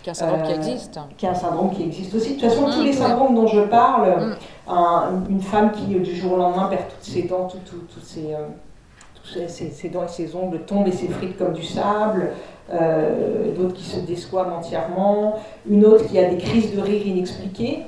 Qui 0.02 0.08
est 0.08 0.12
un 0.12 0.14
syndrome 0.14 0.42
qui 0.42 0.52
euh, 0.52 0.56
existe. 0.56 1.00
Qui 1.16 1.26
est 1.26 1.28
un 1.28 1.34
syndrome 1.34 1.70
qui 1.70 1.82
existe 1.82 2.14
aussi. 2.14 2.36
De 2.36 2.40
toute 2.40 2.50
façon, 2.50 2.64
tous 2.64 2.80
mmh, 2.80 2.84
les 2.84 2.92
syndromes 2.92 3.34
dont 3.34 3.46
je 3.46 3.60
parle, 3.60 4.36
mmh. 4.68 5.30
une 5.30 5.42
femme 5.42 5.72
qui 5.72 5.86
du 5.86 6.16
jour 6.16 6.32
au 6.32 6.36
lendemain 6.36 6.68
perd 6.68 6.88
toutes 6.88 7.12
ses 7.12 7.22
dents, 7.24 7.48
toutes 7.48 8.04
ses, 8.04 8.34
euh, 8.34 9.48
ses, 9.48 9.88
dents 9.90 10.04
et 10.04 10.08
ses 10.08 10.34
ongles 10.34 10.60
tombent 10.60 10.88
et 10.88 10.92
s'effritent 10.92 11.36
comme 11.36 11.52
du 11.52 11.64
sable. 11.64 12.32
Euh, 12.72 13.52
d'autres 13.56 13.74
qui 13.74 13.84
se 13.84 13.98
desquament 14.00 14.58
entièrement, 14.58 15.34
une 15.68 15.84
autre 15.84 16.06
qui 16.06 16.18
a 16.18 16.30
des 16.30 16.38
crises 16.38 16.74
de 16.74 16.80
rire 16.80 17.06
inexpliquées, 17.06 17.82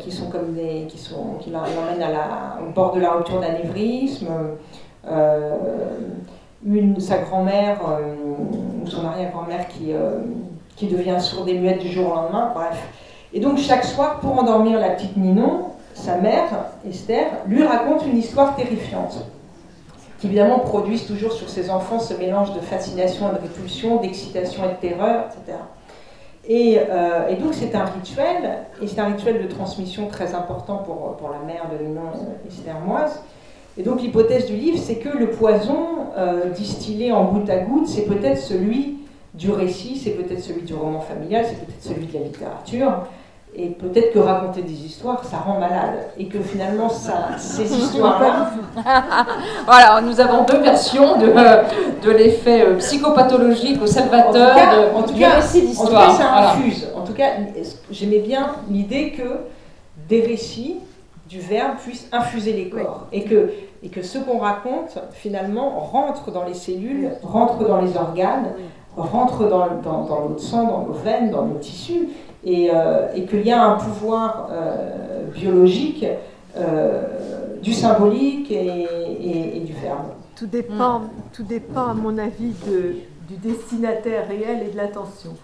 qui 0.00 0.10
sont 0.10 0.28
comme 0.28 0.54
des, 0.54 0.86
qui 0.88 0.98
sont, 0.98 1.34
qui 1.40 1.50
l'emmènent 1.50 2.02
à 2.02 2.10
la, 2.10 2.58
au 2.66 2.72
bord 2.72 2.92
de 2.94 3.00
la 3.00 3.12
rupture 3.12 3.40
d'anévrisme. 3.40 4.26
Euh, 5.06 5.56
une, 6.66 6.98
sa 6.98 7.18
grand-mère 7.18 7.78
euh, 7.86 8.14
ou 8.82 8.86
son 8.86 9.04
arrière-grand-mère 9.06 9.68
qui, 9.68 9.92
euh, 9.92 10.20
qui 10.76 10.86
devient 10.86 11.20
sourde 11.20 11.48
et 11.48 11.58
muette 11.58 11.80
du 11.80 11.88
jour 11.88 12.10
au 12.10 12.14
lendemain, 12.14 12.52
bref. 12.54 12.82
Et 13.34 13.40
donc 13.40 13.58
chaque 13.58 13.84
soir, 13.84 14.20
pour 14.20 14.38
endormir 14.40 14.80
la 14.80 14.90
petite 14.90 15.16
Ninon, 15.16 15.66
sa 15.92 16.16
mère, 16.16 16.48
Esther, 16.88 17.26
lui 17.46 17.64
raconte 17.64 18.06
une 18.06 18.16
histoire 18.16 18.56
terrifiante, 18.56 19.26
qui 20.24 20.30
évidemment 20.30 20.60
produisent 20.60 21.06
toujours 21.06 21.32
sur 21.32 21.50
ses 21.50 21.68
enfants 21.68 22.00
ce 22.00 22.14
mélange 22.14 22.54
de 22.54 22.60
fascination 22.60 23.28
et 23.28 23.34
de 23.36 23.42
répulsion, 23.42 24.00
d'excitation 24.00 24.64
et 24.64 24.68
de 24.68 24.88
terreur, 24.88 25.26
etc. 25.26 25.58
Et, 26.46 26.74
et 26.74 27.36
donc 27.36 27.52
c'est 27.52 27.74
un 27.74 27.84
rituel, 27.84 28.64
et 28.80 28.86
c'est 28.86 29.00
un 29.00 29.06
rituel 29.06 29.42
de 29.42 29.48
transmission 29.48 30.08
très 30.08 30.34
important 30.34 30.78
pour, 30.78 31.16
pour 31.16 31.30
la 31.30 31.38
mère 31.38 31.68
de 31.70 31.84
Ninon 31.84 32.02
Esthermoise, 32.46 33.20
et 33.76 33.82
donc 33.82 34.00
l'hypothèse 34.00 34.46
du 34.46 34.54
livre, 34.54 34.78
c'est 34.78 34.96
que 34.96 35.08
le 35.08 35.30
poison 35.30 36.06
euh, 36.16 36.50
distillé 36.50 37.12
en 37.12 37.24
goutte 37.24 37.50
à 37.50 37.58
goutte, 37.58 37.88
c'est 37.88 38.04
peut-être 38.06 38.38
celui 38.38 38.98
du 39.34 39.50
récit, 39.50 39.96
c'est 39.96 40.12
peut-être 40.12 40.40
celui 40.40 40.62
du 40.62 40.74
roman 40.74 41.00
familial, 41.00 41.44
c'est 41.44 41.56
peut-être 41.56 41.82
celui 41.82 42.06
de 42.06 42.14
la 42.14 42.20
littérature. 42.20 42.92
Et 43.56 43.68
peut-être 43.68 44.12
que 44.12 44.18
raconter 44.18 44.62
des 44.62 44.84
histoires, 44.84 45.24
ça 45.24 45.36
rend 45.36 45.60
malade. 45.60 46.08
Et 46.18 46.26
que 46.26 46.40
finalement, 46.40 46.88
ça, 46.88 47.38
ces 47.38 47.72
histoires-là. 47.78 48.50
voilà, 49.64 50.00
nous 50.00 50.20
avons 50.20 50.44
deux 50.44 50.58
versions 50.58 51.18
de, 51.18 51.32
de 52.02 52.10
l'effet 52.10 52.66
euh, 52.66 52.76
psychopathologique 52.78 53.80
au 53.80 53.86
salvateur 53.86 54.56
en 54.94 55.02
tout 55.02 55.14
cas, 55.14 55.40
ça 55.40 56.38
infuse. 56.38 56.88
En 56.96 57.02
tout 57.02 57.12
cas, 57.12 57.30
j'aimais 57.90 58.18
bien 58.18 58.48
l'idée 58.68 59.12
que 59.12 59.22
des 60.08 60.22
récits 60.22 60.76
du 61.28 61.40
verbe 61.40 61.76
puisse 61.78 62.08
infuser 62.12 62.52
les 62.52 62.68
corps. 62.68 63.06
Et, 63.12 63.24
que, 63.24 63.50
et 63.82 63.88
que 63.88 64.02
ce 64.02 64.18
qu'on 64.18 64.38
raconte, 64.38 64.98
finalement, 65.12 65.80
rentre 65.80 66.30
dans 66.30 66.44
les 66.44 66.54
cellules, 66.54 67.12
rentre 67.22 67.66
dans 67.66 67.80
les 67.80 67.96
organes, 67.96 68.52
rentre 68.96 69.48
dans, 69.48 69.66
dans, 69.82 70.04
dans, 70.04 70.28
notre 70.28 70.40
sang, 70.42 70.64
dans 70.64 70.86
nos 70.86 70.92
veines, 70.92 71.30
dans 71.30 71.44
nos 71.46 71.58
tissus, 71.58 72.08
et, 72.44 72.70
euh, 72.72 73.12
et 73.14 73.24
qu'il 73.26 73.46
y 73.46 73.52
a 73.52 73.64
un 73.64 73.76
pouvoir 73.76 74.48
euh, 74.50 75.24
biologique 75.32 76.04
euh, 76.56 77.58
du 77.62 77.72
symbolique 77.72 78.50
et, 78.50 79.60
du 79.64 79.72
verbe. 79.72 80.12
Tout 80.36 80.46
dépend, 80.46 81.02
tout 81.32 81.42
dépend, 81.42 81.88
à 81.88 81.94
mon 81.94 82.18
avis, 82.18 82.52
du 83.28 83.36
destinataire 83.36 84.28
réel 84.28 84.66
et 84.66 84.72
de 84.72 84.76
l'attention. 84.76 85.34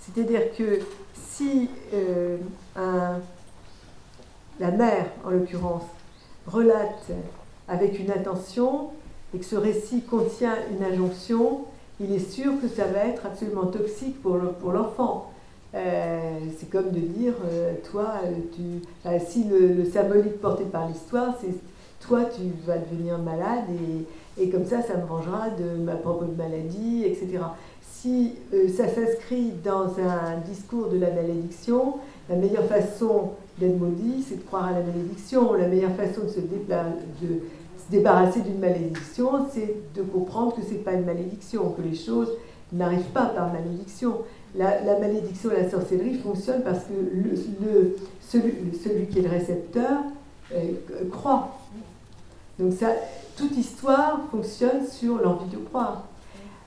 C'est-à-dire 0.00 0.54
que 0.56 0.80
si 1.14 1.70
la 4.58 4.70
mère 4.70 5.06
en 5.24 5.30
l'occurrence, 5.30 5.84
relate 6.46 7.06
avec 7.68 7.98
une 7.98 8.10
intention 8.10 8.90
et 9.34 9.38
que 9.38 9.44
ce 9.44 9.56
récit 9.56 10.02
contient 10.02 10.56
une 10.70 10.84
injonction, 10.84 11.60
il 12.00 12.12
est 12.12 12.30
sûr 12.30 12.52
que 12.60 12.68
ça 12.68 12.84
va 12.84 13.04
être 13.06 13.24
absolument 13.24 13.66
toxique 13.66 14.20
pour 14.20 14.36
l'enfant. 14.72 15.29
Euh, 15.74 16.38
c'est 16.58 16.68
comme 16.68 16.90
de 16.90 16.98
dire, 16.98 17.34
euh, 17.44 17.74
toi, 17.90 18.14
tu, 18.54 18.82
si 19.26 19.44
le, 19.44 19.84
symbolique 19.84 20.40
porté 20.40 20.64
par 20.64 20.88
l'histoire, 20.88 21.36
c'est 21.40 21.54
toi, 22.00 22.24
tu 22.24 22.42
vas 22.66 22.78
devenir 22.78 23.18
malade 23.18 23.64
et, 24.38 24.48
comme 24.48 24.64
ça, 24.64 24.82
ça 24.82 24.96
me 24.96 25.06
vengera 25.06 25.50
de 25.50 25.82
ma 25.82 25.94
propre 25.94 26.24
maladie, 26.36 27.04
etc. 27.04 27.38
Si 27.82 28.32
euh, 28.54 28.68
ça 28.68 28.88
s'inscrit 28.88 29.52
dans 29.62 29.98
un 29.98 30.38
discours 30.46 30.88
de 30.88 30.98
la 30.98 31.10
malédiction, 31.10 31.96
la 32.28 32.36
meilleure 32.36 32.64
façon 32.64 33.32
d'être 33.58 33.78
maudit, 33.78 34.24
c'est 34.26 34.36
de 34.36 34.42
croire 34.42 34.66
à 34.66 34.72
la 34.72 34.80
malédiction. 34.80 35.52
La 35.52 35.68
meilleure 35.68 35.94
façon 35.94 36.22
de 36.22 36.28
se, 36.28 36.40
débarrasser 37.90 38.40
d'une 38.40 38.58
malédiction, 38.58 39.46
c'est 39.52 39.76
de 39.94 40.02
comprendre 40.02 40.54
que 40.54 40.62
ce 40.62 40.70
n'est 40.70 40.78
pas 40.78 40.94
une 40.94 41.04
malédiction, 41.04 41.70
que 41.70 41.82
les 41.82 41.94
choses 41.94 42.30
n'arrivent 42.72 43.10
pas 43.12 43.26
par 43.26 43.52
malédiction. 43.52 44.18
La, 44.56 44.98
malédiction 44.98 45.50
et 45.52 45.62
la 45.62 45.70
sorcellerie 45.70 46.18
fonctionnent 46.18 46.62
parce 46.62 46.80
que 46.80 47.94
celui, 48.20 49.06
qui 49.06 49.18
est 49.20 49.22
le 49.22 49.30
récepteur 49.30 50.00
euh, 50.52 50.72
croit. 51.10 51.56
Donc 52.58 52.72
ça, 52.72 52.88
toute 53.36 53.56
histoire 53.56 54.22
fonctionne 54.30 54.86
sur 54.86 55.18
l'envie 55.18 55.50
de 55.50 55.58
croire. 55.58 56.04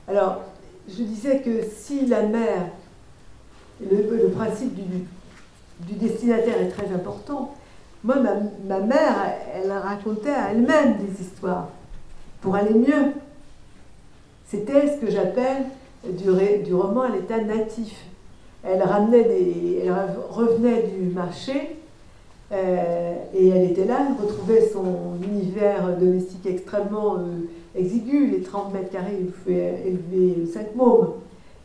Alors, 0.07 0.41
je 0.87 1.03
disais 1.03 1.41
que 1.41 1.61
si 1.75 2.05
la 2.05 2.23
mère, 2.23 2.67
le 3.81 4.29
principe 4.29 4.75
du 4.75 5.93
destinataire 5.93 6.61
est 6.61 6.69
très 6.69 6.91
important. 6.93 7.53
Moi, 8.03 8.17
ma, 8.65 8.79
mère, 8.79 9.15
elle 9.53 9.71
racontait 9.71 10.33
à 10.33 10.51
elle-même 10.51 10.97
des 10.97 11.21
histoires 11.21 11.69
pour 12.41 12.55
aller 12.55 12.73
mieux. 12.73 13.13
C'était 14.45 14.93
ce 14.93 14.99
que 14.99 15.09
j'appelle 15.09 15.63
du, 16.09 16.73
roman 16.73 17.01
à 17.01 17.09
l'état 17.09 17.41
natif. 17.41 18.05
Elle, 18.63 18.81
ramenait 18.81 19.23
des, 19.23 19.81
elle 19.83 19.93
revenait 20.29 20.83
du 20.83 21.13
marché 21.13 21.77
euh, 22.53 23.15
et 23.33 23.47
elle 23.47 23.71
était 23.71 23.85
là, 23.85 24.07
elle 24.07 24.25
retrouvait 24.25 24.67
son 24.67 25.17
univers 25.23 25.97
domestique 25.97 26.45
extrêmement 26.45 27.15
euh, 27.15 27.47
exigu, 27.75 28.27
les 28.27 28.41
30 28.41 28.73
mètres 28.73 28.91
carrés, 28.91 29.17
il 29.19 29.27
pouvait 29.27 29.83
élever 29.85 30.45
5 30.45 30.75
mômes. 30.75 31.13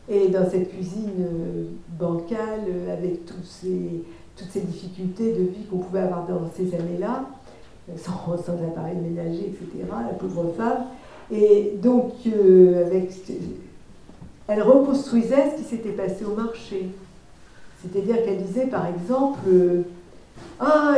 Et 0.09 0.29
dans 0.29 0.49
cette 0.49 0.71
cuisine 0.71 1.11
euh, 1.19 1.65
bancale, 1.99 2.65
avec 2.91 3.25
tous 3.25 3.43
ces, 3.43 4.03
toutes 4.35 4.49
ces 4.49 4.61
difficultés 4.61 5.33
de 5.33 5.43
vie 5.43 5.65
qu'on 5.69 5.77
pouvait 5.77 5.99
avoir 5.99 6.25
dans 6.25 6.49
ces 6.55 6.73
années-là, 6.73 7.25
sans, 7.95 8.37
sans, 8.43 8.53
appareil 8.53 8.97
ménager, 8.97 9.53
etc., 9.53 9.85
la 9.89 10.13
pauvre 10.15 10.51
femme. 10.57 10.85
Et 11.31 11.73
donc, 11.79 12.13
avec, 12.25 13.11
elle 14.49 14.63
reconstruisait 14.63 15.51
ce 15.51 15.61
qui 15.61 15.69
s'était 15.69 15.91
passé 15.91 16.25
au 16.25 16.35
marché. 16.35 16.89
C'est-à-dire 17.81 18.23
qu'elle 18.25 18.43
disait, 18.43 18.65
par 18.65 18.87
exemple, 18.87 19.49
Ah, 20.59 20.95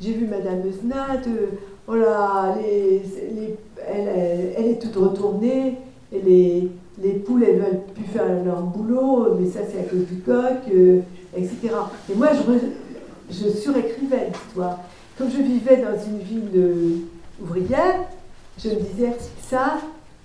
j'ai 0.00 0.12
vu 0.12 0.26
Madame 0.26 0.62
Snat, 0.70 1.22
oh 1.88 1.94
là, 1.94 2.54
les, 2.60 3.02
elle, 3.86 4.66
est 4.66 4.80
toute 4.80 4.94
retournée, 4.96 5.76
les 7.02 7.12
poules, 7.24 7.44
elles 7.44 7.58
veulent 7.58 7.82
plus 7.94 8.04
faire 8.04 8.44
leur 8.44 8.62
boulot, 8.62 9.34
mais 9.38 9.48
ça 9.48 9.60
c'est 9.70 9.80
à 9.80 9.84
cause 9.84 10.06
du 10.06 10.20
coq, 10.20 10.72
euh, 10.72 11.00
etc. 11.36 11.56
Et 12.10 12.14
moi, 12.14 12.28
je, 13.30 13.48
surécrivais 13.48 14.28
l'histoire. 14.28 14.80
Comme 15.16 15.30
je 15.30 15.42
vivais 15.42 15.78
dans 15.78 15.98
une 16.04 16.18
ville 16.18 16.50
euh, 16.56 16.96
ouvrière, 17.42 18.04
je 18.58 18.70
me 18.70 18.74
disais, 18.76 19.14
ça, 19.42 19.78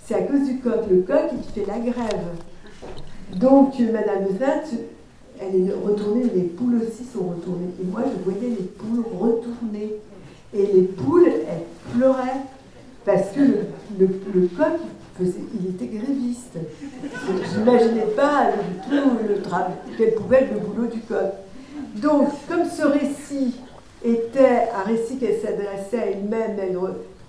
c'est 0.06 0.16
à 0.16 0.22
cause 0.22 0.46
du 0.46 0.60
coq. 0.60 0.82
Le 0.90 1.02
coq, 1.02 1.32
il 1.34 1.54
fait 1.54 1.68
la 1.68 1.80
grève. 1.80 2.26
Donc, 3.36 3.74
euh, 3.80 3.92
Madame 3.92 4.26
Zat, 4.38 4.76
elle 5.40 5.68
est 5.68 5.74
retournée, 5.74 6.24
les 6.36 6.44
poules 6.44 6.82
aussi 6.84 7.04
sont 7.06 7.24
retournées. 7.30 7.70
Et 7.82 7.86
moi, 7.86 8.02
je 8.06 8.24
voyais 8.24 8.50
les 8.50 8.66
poules 8.66 9.04
retourner. 9.20 9.96
Et 10.54 10.66
les 10.66 10.84
poules, 10.84 11.28
elles 11.28 11.94
pleuraient 11.98 12.42
parce 13.06 13.32
que 13.32 13.42
le, 13.42 14.08
le, 14.34 14.48
coq, 14.48 14.80
il 15.20 15.70
était 15.70 15.88
gréviste. 15.88 16.58
Je 17.14 17.60
n'imaginais 17.60 18.08
pas 18.16 18.52
du 18.52 18.90
tout 18.90 19.10
le 19.28 19.42
quel 19.98 20.14
pouvait 20.16 20.44
être 20.44 20.54
le 20.54 20.60
boulot 20.60 20.88
du 20.88 21.00
coq. 21.02 21.18
Donc, 21.96 22.30
comme 22.48 22.66
ce 22.66 22.86
récit 22.86 23.56
était 24.04 24.70
un 24.76 24.84
récit 24.84 25.18
qu'elle 25.18 25.40
s'adressait 25.40 26.00
à 26.00 26.06
elle-même, 26.08 26.56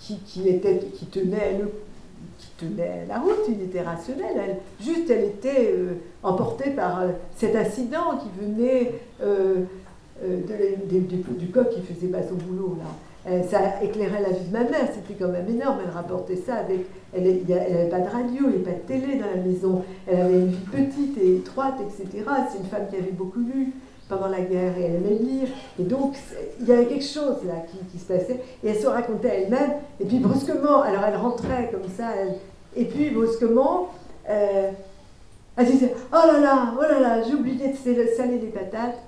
qui, 0.00 0.18
qui, 0.26 0.48
était, 0.48 0.78
qui 0.92 1.06
tenait 1.06 1.58
le 1.58 1.70
tenait 2.58 3.06
la 3.08 3.18
route, 3.18 3.44
il 3.48 3.62
était 3.62 3.82
rationnel. 3.82 4.34
Elle, 4.36 4.56
juste, 4.84 5.10
elle 5.10 5.24
était 5.24 5.72
euh, 5.72 5.94
emportée 6.22 6.70
par 6.70 7.00
euh, 7.00 7.08
cet 7.36 7.56
incident 7.56 8.18
qui 8.22 8.44
venait 8.44 8.92
euh, 9.22 9.64
du, 10.22 11.48
coq 11.48 11.70
qui 11.70 11.80
faisait 11.82 12.08
pas 12.08 12.22
son 12.22 12.34
boulot. 12.34 12.78
Là. 12.78 13.42
ça 13.50 13.82
éclairait 13.82 14.22
la 14.22 14.30
vie 14.30 14.46
de 14.46 14.52
ma 14.52 14.64
mère, 14.64 14.88
c'était 14.94 15.18
quand 15.18 15.30
même 15.30 15.48
énorme. 15.48 15.78
Elle 15.84 15.90
rapportait 15.90 16.36
ça 16.36 16.54
avec. 16.56 16.86
Elle 17.16 17.24
n'avait 17.46 17.88
pas 17.90 18.00
de 18.00 18.08
radio, 18.08 18.42
il 18.44 18.48
n'y 18.48 18.54
avait 18.54 18.58
pas 18.58 18.70
de 18.70 19.00
télé 19.00 19.18
dans 19.18 19.26
la 19.26 19.42
maison. 19.42 19.82
Elle 20.06 20.20
avait 20.20 20.38
une 20.38 20.48
vie 20.48 20.66
petite 20.70 21.18
et 21.18 21.36
étroite, 21.36 21.74
etc. 21.80 22.24
C'est 22.50 22.58
une 22.58 22.66
femme 22.66 22.86
qui 22.90 22.96
avait 22.96 23.12
beaucoup 23.12 23.40
lu 23.40 23.72
pendant 24.08 24.28
la 24.28 24.40
guerre 24.40 24.76
et 24.78 24.82
elle 24.82 24.96
aimait 24.96 25.18
lire. 25.18 25.48
Et 25.78 25.82
donc, 25.82 26.16
il 26.60 26.66
y 26.66 26.72
avait 26.72 26.86
quelque 26.86 27.04
chose 27.04 27.44
là 27.46 27.54
qui, 27.90 27.98
se 27.98 28.04
passait. 28.04 28.40
Et 28.62 28.68
elle 28.68 28.78
se 28.78 28.86
racontait 28.86 29.42
elle-même. 29.44 29.72
Et 30.00 30.04
puis 30.04 30.18
brusquement, 30.18 30.82
alors 30.82 31.04
elle 31.04 31.16
rentrait 31.16 31.70
comme 31.72 31.90
ça. 31.96 32.10
et 32.76 32.84
puis 32.84 33.10
brusquement, 33.10 33.90
euh, 34.28 34.70
elle 35.56 35.66
disait 35.66 35.94
Oh 36.12 36.26
là 36.26 36.40
là, 36.40 36.74
oh 36.78 36.82
là 36.82 37.00
là, 37.00 37.22
j'ai 37.22 37.34
oublié 37.34 37.68
de 37.68 37.76
saler 38.16 38.38
les 38.38 38.48
patates. 38.48 38.98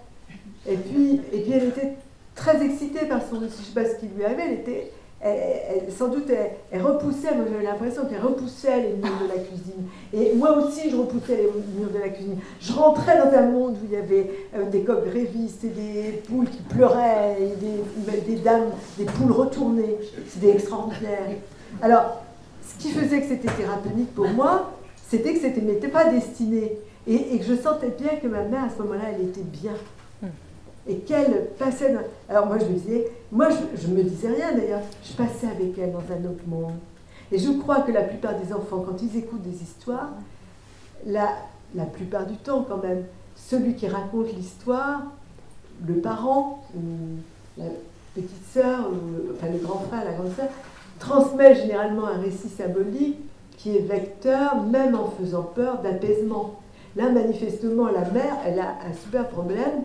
Et 0.68 0.76
puis, 0.76 1.20
et 1.32 1.40
puis 1.40 1.52
elle 1.52 1.68
était 1.68 1.94
très 2.34 2.64
excitée 2.64 3.06
par 3.06 3.20
son. 3.22 3.36
Je 3.40 3.44
ne 3.44 3.48
sais 3.48 3.72
pas 3.74 3.84
ce 3.84 3.96
qui 4.00 4.06
lui 4.06 4.24
avait. 4.24 4.42
Elle 4.46 4.60
était 4.60 4.92
elle, 5.20 5.92
sans 5.92 6.08
doute, 6.08 6.30
elle, 6.70 6.82
repoussait, 6.82 7.34
moi 7.34 7.46
j'avais 7.50 7.64
l'impression 7.64 8.04
qu'elle 8.04 8.20
repoussait 8.20 8.82
les 8.82 8.92
murs 8.94 9.18
de 9.22 9.28
la 9.28 9.40
cuisine. 9.40 9.88
Et 10.12 10.34
moi 10.34 10.58
aussi, 10.58 10.90
je 10.90 10.96
repoussais 10.96 11.36
les 11.36 11.44
murs 11.78 11.90
de 11.90 11.98
la 11.98 12.10
cuisine. 12.10 12.38
Je 12.60 12.72
rentrais 12.72 13.16
dans 13.18 13.36
un 13.36 13.46
monde 13.46 13.76
où 13.82 13.86
il 13.86 13.92
y 13.92 13.96
avait 13.96 14.30
euh, 14.54 14.64
des 14.70 14.82
coqs 14.82 15.06
grévistes 15.06 15.64
et 15.64 15.68
des 15.68 16.22
poules 16.28 16.48
qui 16.48 16.62
pleuraient, 16.62 17.36
et 17.40 17.56
des, 17.56 18.20
des 18.20 18.40
dames, 18.42 18.70
des 18.98 19.04
poules 19.04 19.32
retournées. 19.32 19.96
C'était 20.28 20.50
extraordinaire. 20.50 21.26
Alors, 21.80 22.22
ce 22.62 22.82
qui 22.82 22.90
faisait 22.90 23.20
que 23.20 23.26
c'était 23.26 23.52
thérapeutique 23.52 24.14
pour 24.14 24.28
moi, 24.28 24.72
c'était 25.08 25.32
que 25.32 25.40
c'était 25.40 25.62
n'était 25.62 25.88
pas 25.88 26.04
destiné. 26.04 26.78
Et, 27.08 27.34
et 27.34 27.38
que 27.38 27.44
je 27.44 27.54
sentais 27.54 27.94
bien 27.96 28.16
que 28.20 28.26
ma 28.26 28.42
mère, 28.42 28.64
à 28.64 28.68
ce 28.68 28.82
moment-là, 28.82 29.04
elle 29.14 29.28
était 29.28 29.40
bien 29.40 29.72
et 30.88 30.96
qu'elle 30.98 31.48
passait 31.58 31.92
dans... 31.92 32.00
Alors 32.28 32.46
moi 32.46 32.58
je 32.58 32.64
me 32.64 32.78
disais, 32.78 33.10
moi 33.32 33.48
je, 33.50 33.88
ne 33.88 33.96
me 33.96 34.02
disais 34.02 34.28
rien 34.28 34.52
d'ailleurs, 34.52 34.82
je 35.02 35.12
passais 35.14 35.46
avec 35.46 35.76
elle 35.78 35.92
dans 35.92 35.98
un 35.98 36.30
autre 36.30 36.44
monde. 36.46 36.74
Et 37.32 37.38
je 37.38 37.50
crois 37.50 37.80
que 37.80 37.92
la 37.92 38.02
plupart 38.02 38.34
des 38.38 38.52
enfants, 38.52 38.84
quand 38.86 39.02
ils 39.02 39.18
écoutent 39.18 39.42
des 39.42 39.62
histoires, 39.62 40.10
la, 41.04 41.28
la 41.74 41.84
plupart 41.84 42.26
du 42.26 42.36
temps 42.36 42.64
quand 42.68 42.82
même, 42.82 43.04
celui 43.34 43.74
qui 43.74 43.88
raconte 43.88 44.32
l'histoire, 44.32 45.02
le 45.86 45.94
parent, 45.94 46.64
ou 46.74 46.80
la 47.58 47.66
petite 48.14 48.46
sœur, 48.52 48.90
enfin 49.34 49.52
le 49.52 49.58
grand 49.58 49.80
frère, 49.80 50.04
la 50.04 50.12
grande 50.12 50.34
sœur, 50.34 50.48
transmet 50.98 51.54
généralement 51.54 52.06
un 52.06 52.18
récit 52.18 52.48
symbolique 52.48 53.18
qui 53.56 53.76
est 53.76 53.80
vecteur, 53.80 54.62
même 54.62 54.94
en 54.94 55.10
faisant 55.10 55.42
peur, 55.42 55.82
d'apaisement. 55.82 56.60
Là, 56.94 57.10
manifestement, 57.10 57.86
la 57.86 58.08
mère, 58.10 58.36
elle 58.46 58.58
a 58.58 58.76
un 58.88 58.92
super 58.94 59.28
problème, 59.28 59.84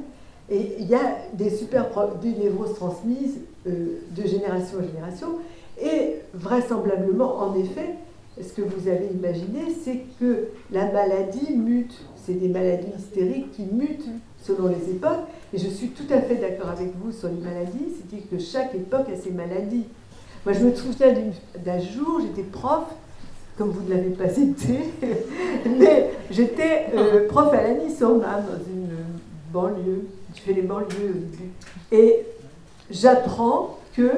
et 0.51 0.75
il 0.79 0.87
y 0.87 0.95
a 0.95 1.17
des 1.33 1.49
super 1.49 1.87
des 2.21 2.33
névroses 2.33 2.75
transmises 2.75 3.39
euh, 3.67 4.01
de 4.11 4.27
génération 4.27 4.79
en 4.79 4.83
génération. 4.83 5.27
Et 5.81 6.15
vraisemblablement, 6.33 7.37
en 7.37 7.55
effet, 7.55 7.95
ce 8.39 8.51
que 8.51 8.61
vous 8.61 8.89
avez 8.89 9.07
imaginé, 9.13 9.73
c'est 9.83 10.01
que 10.19 10.49
la 10.71 10.91
maladie 10.91 11.55
mute. 11.55 11.97
C'est 12.17 12.33
des 12.33 12.49
maladies 12.49 12.91
hystériques 12.97 13.51
qui 13.53 13.63
mutent 13.63 14.09
selon 14.43 14.67
les 14.67 14.91
époques. 14.91 15.25
Et 15.53 15.57
je 15.57 15.69
suis 15.69 15.87
tout 15.89 16.11
à 16.13 16.19
fait 16.21 16.35
d'accord 16.35 16.69
avec 16.69 16.89
vous 17.01 17.11
sur 17.11 17.29
les 17.29 17.39
maladies, 17.39 17.87
c'est-à-dire 17.95 18.29
que 18.29 18.37
chaque 18.37 18.75
époque 18.75 19.07
a 19.11 19.15
ses 19.15 19.31
maladies. 19.31 19.85
Moi, 20.45 20.53
je 20.53 20.65
me 20.65 20.75
souviens 20.75 21.13
d'un 21.63 21.79
jour, 21.79 22.21
j'étais 22.21 22.47
prof, 22.47 22.83
comme 23.57 23.69
vous 23.69 23.83
ne 23.83 23.95
l'avez 23.95 24.09
pas 24.09 24.25
été, 24.25 24.91
mais 25.79 26.11
j'étais 26.29 26.87
euh, 26.95 27.27
prof 27.27 27.53
à 27.53 27.63
la 27.63 27.73
Nice, 27.75 27.99
dans 27.99 28.11
une 28.11 28.89
banlieue 29.51 30.05
je 30.36 30.41
fais 30.41 30.54
les 30.54 30.62
banlieues 30.62 31.10
au 31.10 31.13
début. 31.13 31.52
Et 31.91 32.26
j'apprends 32.89 33.78
que 33.96 34.10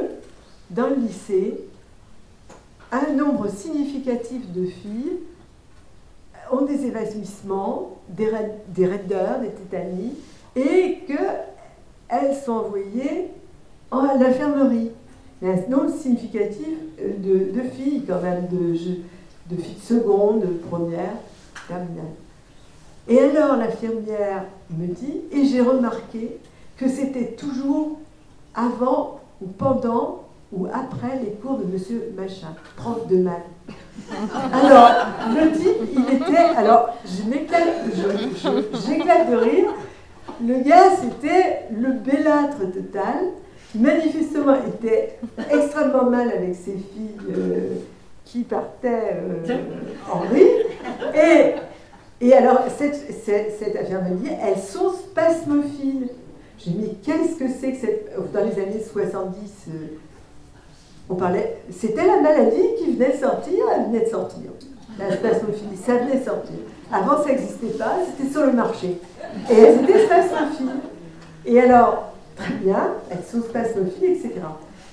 dans 0.69 0.87
le 0.87 0.95
lycée, 0.95 1.59
un 2.91 3.13
nombre 3.13 3.49
significatif 3.49 4.51
de 4.51 4.65
filles 4.65 5.19
ont 6.51 6.61
des 6.61 6.85
évanouissements, 6.85 7.97
des, 8.09 8.29
des 8.67 8.85
raideurs, 8.85 9.39
des 9.39 9.49
tétanies, 9.49 10.13
et 10.55 10.99
qu'elles 11.07 12.35
sont 12.35 12.51
envoyées 12.53 13.29
à 13.91 14.15
l'infirmerie. 14.19 14.91
Il 15.41 15.47
y 15.47 15.51
a 15.51 15.55
un 15.55 15.67
nombre 15.69 15.89
significatif 15.89 16.67
de, 16.99 17.51
de 17.51 17.61
filles, 17.69 18.03
quand 18.07 18.21
même, 18.21 18.47
de, 18.47 18.73
de 18.73 19.61
filles 19.61 19.75
de 19.75 19.81
seconde, 19.81 20.41
de 20.41 20.53
première, 20.69 21.15
terminale. 21.67 22.05
Et 23.07 23.19
alors 23.19 23.57
l'infirmière 23.57 24.45
me 24.69 24.87
dit, 24.87 25.21
et 25.31 25.45
j'ai 25.45 25.61
remarqué 25.61 26.37
que 26.77 26.87
c'était 26.87 27.31
toujours 27.33 27.99
avant 28.55 29.19
ou 29.41 29.47
pendant 29.47 30.23
ou 30.53 30.67
après 30.67 31.19
les 31.23 31.31
cours 31.31 31.57
de 31.57 31.65
monsieur 31.65 32.13
Machin, 32.15 32.55
prof 32.77 33.07
de 33.07 33.17
maths. 33.17 33.41
Alors, 34.53 34.89
le 35.35 35.51
type, 35.51 35.77
il 35.91 36.15
était. 36.15 36.37
Alors, 36.55 36.95
je 37.05 37.23
m'éclate 37.29 37.87
de 39.29 39.35
rire. 39.35 39.73
Le 40.45 40.59
gars, 40.63 40.95
c'était 40.95 41.61
le 41.71 41.93
bellâtre 41.93 42.71
total, 42.71 43.31
qui 43.71 43.79
manifestement 43.79 44.55
était 44.67 45.17
extrêmement 45.51 46.09
mal 46.09 46.29
avec 46.31 46.55
ses 46.55 46.73
filles 46.73 47.17
euh, 47.35 47.75
qui 48.25 48.43
partaient 48.43 49.17
euh, 49.49 49.57
en 50.11 50.19
rire. 50.19 50.65
Et 51.15 51.55
et 52.23 52.33
alors, 52.33 52.61
cette, 52.77 52.95
cette, 53.25 53.59
cette 53.59 53.75
infirmière 53.75 54.39
elles 54.41 54.61
sont 54.61 54.93
spasmophiles. 54.93 56.07
J'ai 56.57 56.71
dit, 56.71 56.77
mais 56.79 56.95
qu'est-ce 57.03 57.35
que 57.35 57.49
c'est 57.49 57.73
que 57.73 57.77
cette. 57.81 58.31
Dans 58.31 58.45
les 58.45 58.61
années 58.61 58.81
70, 58.81 59.35
euh, 59.67 59.71
on 61.09 61.15
parlait. 61.15 61.57
C'était 61.69 62.07
la 62.07 62.21
maladie 62.21 62.75
qui 62.79 62.93
venait 62.93 63.11
de 63.11 63.17
sortir, 63.17 63.53
elle 63.75 63.87
venait 63.87 64.05
de 64.05 64.09
sortir. 64.09 64.51
La 64.97 65.17
spasmophilie, 65.17 65.75
ça 65.85 65.97
venait 65.97 66.19
de 66.19 66.23
sortir. 66.23 66.55
Avant, 66.93 67.21
ça 67.21 67.29
n'existait 67.29 67.77
pas, 67.77 67.97
c'était 68.05 68.31
sur 68.31 68.45
le 68.45 68.53
marché. 68.53 69.01
Et 69.49 69.53
elles 69.53 69.83
étaient 69.83 70.05
spasmophiles. 70.05 70.79
Et 71.45 71.59
alors, 71.59 72.13
très 72.37 72.53
bien, 72.53 72.93
elles 73.09 73.23
sont 73.29 73.41
spasmophiles, 73.41 74.11
etc. 74.11 74.31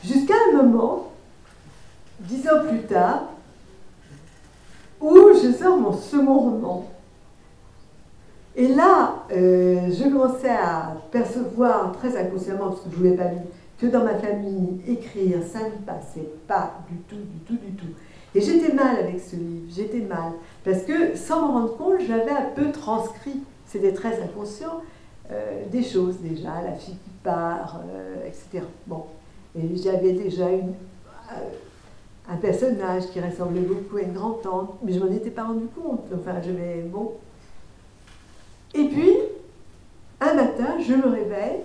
Jusqu'à 0.05 0.35
un 0.51 0.57
moment, 0.63 1.13
dix 2.19 2.49
ans 2.49 2.67
plus 2.69 2.83
tard, 2.83 3.25
où 5.01 5.15
je 5.41 5.53
sors 5.53 5.77
mon 5.77 5.93
second 5.93 6.39
roman. 6.39 6.87
Et 8.61 8.69
là, 8.69 9.25
euh, 9.33 9.91
je 9.91 10.05
commençais 10.05 10.51
à 10.51 10.95
percevoir 11.11 11.93
très 11.93 12.15
inconsciemment, 12.15 12.69
parce 12.69 12.81
que 12.83 12.91
je 12.91 12.97
ne 12.97 12.99
voulais 12.99 13.17
pas 13.17 13.29
dire, 13.29 13.43
que 13.79 13.87
dans 13.87 14.05
ma 14.05 14.17
famille, 14.17 14.83
écrire, 14.87 15.39
ça 15.51 15.61
ne 15.61 15.83
passait 15.87 16.29
pas 16.47 16.75
du 16.91 16.99
tout, 17.09 17.17
du 17.17 17.39
tout, 17.47 17.57
du 17.57 17.73
tout. 17.73 17.95
Et 18.35 18.43
j'étais 18.43 18.75
mal 18.75 18.97
avec 18.99 19.19
ce 19.19 19.37
livre, 19.37 19.65
j'étais 19.71 20.01
mal. 20.01 20.33
Parce 20.63 20.83
que 20.83 21.17
sans 21.17 21.41
m'en 21.41 21.53
rendre 21.55 21.77
compte, 21.79 22.01
j'avais 22.07 22.33
un 22.33 22.51
peu 22.55 22.71
transcrit, 22.71 23.41
c'était 23.65 23.95
très 23.95 24.23
inconscient, 24.23 24.83
euh, 25.33 25.63
des 25.73 25.83
choses 25.83 26.19
déjà, 26.19 26.61
la 26.63 26.75
fille 26.75 26.97
qui 27.03 27.11
part, 27.25 27.81
euh, 27.91 28.27
etc. 28.27 28.67
Bon. 28.87 29.05
Et 29.59 29.75
j'avais 29.75 30.13
déjà 30.13 30.49
un 32.29 32.37
personnage 32.37 33.07
qui 33.07 33.21
ressemblait 33.21 33.63
beaucoup 33.63 33.97
à 33.97 34.03
une 34.03 34.13
grand-tante, 34.13 34.75
mais 34.83 34.93
je 34.93 35.01
m'en 35.01 35.11
étais 35.11 35.31
pas 35.31 35.45
rendu 35.45 35.65
compte. 35.75 36.05
Enfin, 36.15 36.43
je 36.43 36.51
bon, 36.89 37.13
et 38.75 38.85
puis, 38.85 39.17
un 40.21 40.35
matin, 40.35 40.77
je 40.87 40.95
me 40.95 41.09
réveille 41.09 41.61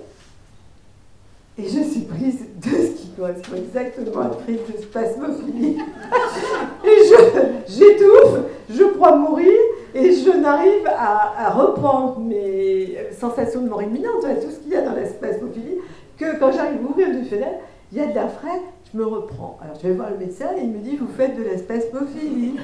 et 1.58 1.63
je 1.63 1.84
suis 1.84 2.02
prise 2.02 2.46
de 2.62 2.70
ce 2.70 3.02
qui 3.02 3.10
correspond 3.15 3.56
exactement 3.56 4.22
à 4.22 4.32
une 4.48 4.58
crise 4.58 4.78
de 4.78 4.82
spasmophilie. 4.82 5.78
et 6.84 7.68
j'étouffe, 7.68 8.39
je, 8.70 8.84
crois 8.96 9.15
mourir 9.15 9.54
et 9.94 10.12
je 10.12 10.32
n'arrive 10.32 10.88
à, 10.88 11.52
reprendre 11.52 12.20
mes 12.20 12.98
sensations 13.18 13.62
de 13.62 13.70
mort 13.70 13.84
imminente, 13.84 14.22
tout 14.22 14.52
ce 14.52 14.60
qu'il 14.60 14.74
y 14.74 14.76
a 14.76 14.82
dans 14.82 14.96
la 14.96 15.06
spasmophilie, 15.06 15.78
que 16.18 16.38
quand 16.39 16.52
j'arrive 16.52 16.80
à 16.86 16.89
ouvrir 16.89 17.10
une 17.10 17.26
fenêtre, 17.26 17.60
il 17.91 18.00
y 18.00 18.02
a 18.02 18.08
de 18.08 18.15
la 18.15 18.28
frais, 18.28 18.62
je 18.91 18.98
me 18.98 19.06
reprends. 19.06 19.58
Alors 19.62 19.78
je 19.82 19.88
vais 19.88 19.94
voir 19.94 20.10
le 20.10 20.18
médecin 20.18 20.48
et 20.58 20.63
il 20.63 20.72
me 20.72 20.80
dit 20.80 20.98
Vous 20.98 21.08
faites 21.08 21.38
de 21.38 21.44
la 21.44 21.58
spasmophilie. 21.58 22.56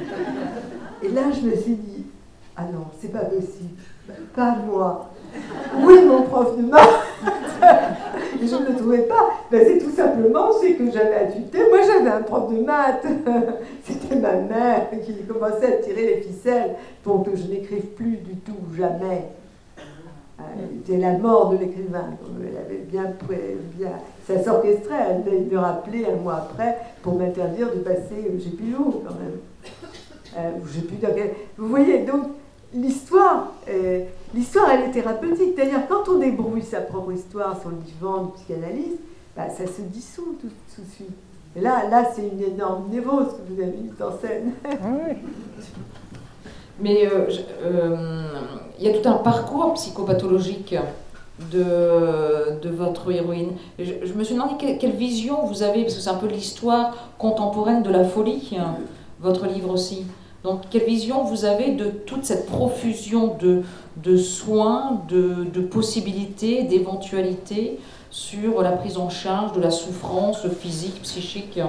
et 1.03 1.07
là, 1.09 1.21
je 1.31 1.47
me 1.47 1.55
suis 1.55 1.75
dit 1.75 2.05
Ah 2.57 2.63
non, 2.63 2.87
c'est 2.99 3.11
pas 3.11 3.25
possible 3.25 3.69
pas 4.35 4.55
moi. 4.65 5.09
Oui, 5.81 6.05
mon 6.05 6.23
prof 6.23 6.57
de 6.57 6.63
maths 6.63 7.01
je 8.41 8.55
ne 8.55 8.69
le 8.69 8.75
trouvais 8.75 9.03
pas. 9.03 9.29
Ben, 9.51 9.63
c'est 9.65 9.77
tout 9.77 9.91
simplement, 9.91 10.51
c'est 10.59 10.73
que 10.73 10.91
j'avais 10.91 11.15
adulté. 11.15 11.59
Moi, 11.69 11.79
j'avais 11.85 12.09
un 12.09 12.21
prof 12.21 12.51
de 12.51 12.61
maths. 12.61 13.05
C'était 13.83 14.15
ma 14.15 14.33
mère 14.33 14.89
qui 15.05 15.13
commençait 15.23 15.67
à 15.67 15.77
tirer 15.77 16.15
les 16.15 16.21
ficelles 16.21 16.75
pour 17.03 17.23
que 17.23 17.35
je 17.35 17.43
n'écrive 17.47 17.85
plus 17.87 18.17
du 18.17 18.35
tout, 18.37 18.57
jamais. 18.77 19.29
Euh, 20.39 20.43
c'était 20.83 20.99
la 20.99 21.19
mort 21.19 21.51
de 21.51 21.57
l'écrivain. 21.57 22.17
Elle 22.41 22.57
avait 22.57 22.83
bien, 22.83 23.13
bien 23.77 23.91
ça 24.27 24.43
s'orchestrait. 24.43 25.21
Elle 25.27 25.43
me 25.43 25.57
rappeler 25.59 26.07
un 26.11 26.15
mois 26.15 26.37
après 26.37 26.77
pour 27.03 27.15
m'interdire 27.15 27.67
de 27.71 27.79
passer 27.79 28.31
J'ai 28.39 28.49
plus 28.49 28.73
quand 28.73 29.15
même. 29.19 29.37
Euh, 30.37 30.51
j'ai 30.73 30.81
plus 30.81 30.97
Vous 31.57 31.67
voyez, 31.67 31.99
donc 31.99 32.23
l'histoire, 32.73 33.51
euh, 33.69 34.05
l'histoire, 34.33 34.69
elle 34.71 34.89
est 34.89 34.91
thérapeutique. 34.91 35.55
D'ailleurs, 35.55 35.87
quand 35.87 36.09
on 36.09 36.19
débrouille 36.19 36.63
sa 36.63 36.81
propre 36.81 37.11
histoire 37.13 37.59
sur 37.59 37.69
le 37.69 37.77
divan 37.77 38.25
de 38.25 38.31
psychanalyse, 38.31 38.97
bah, 39.35 39.49
ça 39.49 39.65
se 39.65 39.81
dissout 39.81 40.37
tout, 40.39 40.47
de 40.47 40.87
suite. 40.93 41.09
Et 41.55 41.61
là, 41.61 41.87
là 41.89 42.09
c'est 42.13 42.27
une 42.27 42.41
énorme 42.41 42.89
névrose 42.89 43.27
que 43.27 43.53
vous 43.53 43.61
avez 43.61 43.71
mise 43.71 44.01
en 44.01 44.17
scène. 44.19 44.53
Ah 44.65 44.87
Mais 46.79 47.05
euh, 47.05 47.27
euh, 47.63 48.25
il 48.79 48.85
y 48.85 48.89
a 48.89 48.97
tout 48.97 49.07
un 49.07 49.17
parcours 49.17 49.73
psychopathologique 49.73 50.75
de, 51.51 52.59
de 52.61 52.69
votre 52.69 53.11
héroïne. 53.11 53.51
Je, 53.79 54.13
me 54.13 54.23
suis 54.23 54.35
demandé 54.35 54.53
quelle, 54.79 54.91
vision 54.91 55.45
vous 55.45 55.63
avez, 55.63 55.83
parce 55.83 55.95
que 55.95 56.01
c'est 56.01 56.09
un 56.09 56.15
peu 56.15 56.27
l'histoire 56.27 57.11
contemporaine 57.17 57.83
de 57.83 57.89
la 57.89 58.05
folie, 58.05 58.57
hein, 58.57 58.75
votre 59.19 59.45
livre 59.45 59.71
aussi. 59.71 60.05
Donc, 60.43 60.61
quelle 60.71 60.85
vision 60.85 61.23
vous 61.23 61.45
avez 61.45 61.71
de 61.71 61.85
toute 61.85 62.25
cette 62.25 62.47
profusion 62.47 63.35
de, 63.39 63.61
de 63.97 64.17
soins, 64.17 65.01
de, 65.07 65.45
de 65.53 65.61
possibilités, 65.61 66.63
d'éventualités 66.63 67.79
sur 68.09 68.61
la 68.61 68.71
prise 68.71 68.97
en 68.97 69.09
charge 69.09 69.53
de 69.53 69.61
la 69.61 69.69
souffrance 69.69 70.47
physique, 70.59 71.01
psychique 71.03 71.59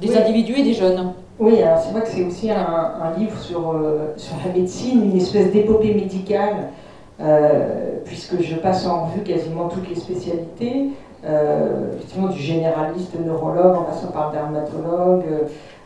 des 0.00 0.16
individus 0.16 0.58
et 0.58 0.62
des 0.62 0.74
jeunes? 0.74 1.12
Oui, 1.40 1.60
alors 1.62 1.78
c'est 1.80 1.90
vrai 1.90 2.02
que 2.02 2.08
c'est 2.08 2.24
aussi 2.24 2.50
un, 2.50 2.56
un 2.56 3.18
livre 3.18 3.36
sur, 3.40 3.72
euh, 3.72 4.14
sur, 4.16 4.36
la 4.46 4.52
médecine, 4.52 5.10
une 5.10 5.16
espèce 5.16 5.50
d'épopée 5.50 5.92
médicale, 5.92 6.68
euh, 7.20 7.98
puisque 8.04 8.40
je 8.40 8.54
passe 8.54 8.86
en 8.86 9.06
revue 9.06 9.22
quasiment 9.22 9.68
toutes 9.68 9.88
les 9.88 9.96
spécialités, 9.96 10.90
euh, 11.24 11.92
effectivement 11.96 12.28
du 12.28 12.38
généraliste 12.38 13.18
neurologue 13.18 13.76
en 13.76 13.82
passant 13.82 14.12
par 14.12 14.30
dermatologue 14.30 15.24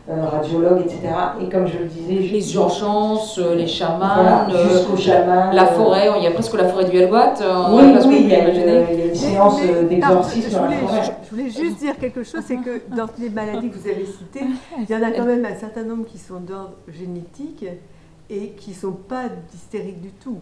euh, 0.07 0.25
radiologues, 0.25 0.81
etc. 0.81 0.99
Et 1.41 1.49
comme 1.49 1.67
je 1.67 1.77
le 1.79 1.85
disais, 1.85 2.13
les 2.13 2.55
urgences, 2.55 3.37
euh, 3.39 3.55
les 3.55 3.67
chamans, 3.67 4.47
jusqu'au 4.49 4.97
chaman, 4.97 5.53
la 5.53 5.65
forêt, 5.65 6.09
il 6.17 6.23
y 6.23 6.27
a 6.27 6.31
presque 6.31 6.55
la 6.55 6.67
forêt 6.67 6.85
du 6.85 6.97
Helwat. 6.97 7.35
oui, 7.71 7.83
oui, 8.07 8.17
il 8.21 8.29
y, 8.29 8.35
a 8.35 8.49
une, 8.49 9.15
séance 9.15 9.59
d'exorcisme 9.89 10.51
dans 10.51 10.65
la 10.65 10.77
forêt. 10.77 11.01
Je 11.23 11.29
voulais 11.29 11.49
juste 11.49 11.79
dire 11.79 11.97
quelque 11.97 12.23
chose, 12.23 12.41
c'est 12.45 12.57
que 12.57 12.81
dans 12.95 13.07
les 13.19 13.29
maladies 13.29 13.69
que 13.69 13.77
vous 13.77 13.87
avez 13.87 14.05
citées, 14.05 14.45
il 14.77 14.89
y 14.89 14.95
en 14.95 15.03
a 15.03 15.11
quand 15.11 15.25
même 15.25 15.45
un 15.45 15.55
certain 15.55 15.83
nombre 15.83 16.05
qui 16.05 16.17
sont 16.17 16.39
d'ordre 16.39 16.75
génétique 16.87 17.65
et 18.29 18.49
qui 18.51 18.71
ne 18.71 18.75
sont 18.75 18.93
pas 18.93 19.25
hystériques 19.53 20.01
du 20.01 20.11
tout. 20.11 20.39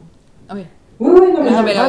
Ah 0.49 0.53
oui. 0.55 0.63
Oui, 0.99 1.11
oui, 1.13 1.33
non, 1.33 1.43
mais, 1.43 1.51
je... 1.51 1.85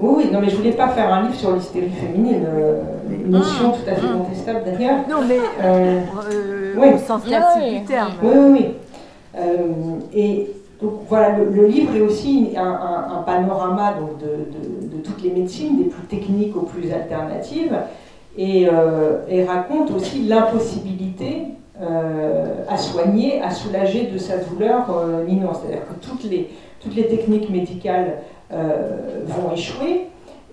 oui, 0.00 0.24
non, 0.30 0.40
mais 0.40 0.50
je 0.50 0.56
voulais 0.56 0.72
pas 0.72 0.88
faire 0.88 1.12
un 1.12 1.22
livre 1.22 1.34
sur 1.34 1.54
l'hystérie 1.54 1.88
féminine, 1.88 2.44
euh, 2.46 2.82
une 3.10 3.30
notion 3.30 3.70
tout 3.70 3.90
à 3.90 3.94
fait 3.94 4.06
contestable 4.06 4.60
d'ailleurs. 4.66 4.98
Non, 5.08 5.22
mais 5.26 5.38
euh, 5.62 6.00
euh, 6.30 6.74
oui. 6.76 6.88
au 6.94 6.98
sens 6.98 7.22
classique 7.24 7.80
du 7.80 7.84
terme. 7.86 8.12
Oui, 8.22 8.30
oui, 8.34 8.66
oui. 9.34 9.44
et 10.14 10.50
donc 10.82 10.92
voilà, 11.08 11.38
le, 11.38 11.66
livre 11.66 11.96
est 11.96 12.02
aussi 12.02 12.50
un, 12.56 13.22
panorama 13.24 13.94
donc, 13.98 14.18
de, 14.18 14.96
de, 14.96 15.02
toutes 15.02 15.22
les 15.22 15.30
médecines, 15.30 15.78
des 15.78 15.84
plus 15.84 16.06
techniques 16.06 16.56
aux 16.56 16.66
plus 16.66 16.92
alternatives, 16.92 17.74
et, 18.36 18.66
et 19.28 19.44
raconte 19.44 19.90
aussi 19.92 20.24
l'impossibilité 20.24 21.44
à 22.68 22.76
soigner, 22.76 23.40
à 23.40 23.50
soulager 23.50 24.10
de 24.12 24.18
sa 24.18 24.36
douleur 24.36 24.86
l'innocence. 25.26 25.62
C'est-à-dire 25.62 25.86
que 25.88 26.06
toutes 26.06 26.30
les 26.30 26.50
toutes 26.88 26.96
les 26.96 27.08
techniques 27.08 27.50
médicales 27.50 28.18
euh, 28.52 29.24
vont 29.26 29.52
échouer. 29.52 30.06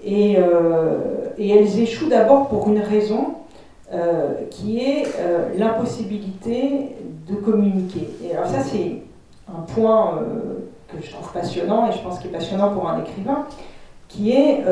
Euh, 0.06 0.98
et, 1.38 1.50
elles 1.50 1.80
échouent 1.80 2.10
d'abord 2.10 2.48
pour 2.48 2.68
une 2.68 2.80
raison 2.80 3.36
euh, 3.94 4.34
qui 4.52 4.80
est 4.80 5.06
l'impossibilité 5.58 6.96
de 7.28 7.36
communiquer. 7.36 8.10
Et 8.24 8.36
alors 8.36 8.48
ça, 8.48 8.60
c'est 8.60 9.02
un 9.50 9.62
point 9.62 10.20
que 10.88 11.04
je 11.04 11.12
trouve 11.12 11.32
passionnant 11.32 11.90
et 11.90 11.94
je 11.94 12.00
pense 12.00 12.20
qu'il 12.20 12.30
est 12.30 12.34
passionnant 12.34 12.72
pour 12.72 12.88
un 12.88 13.02
écrivain, 13.02 13.46
qui 14.08 14.32
est 14.32 14.64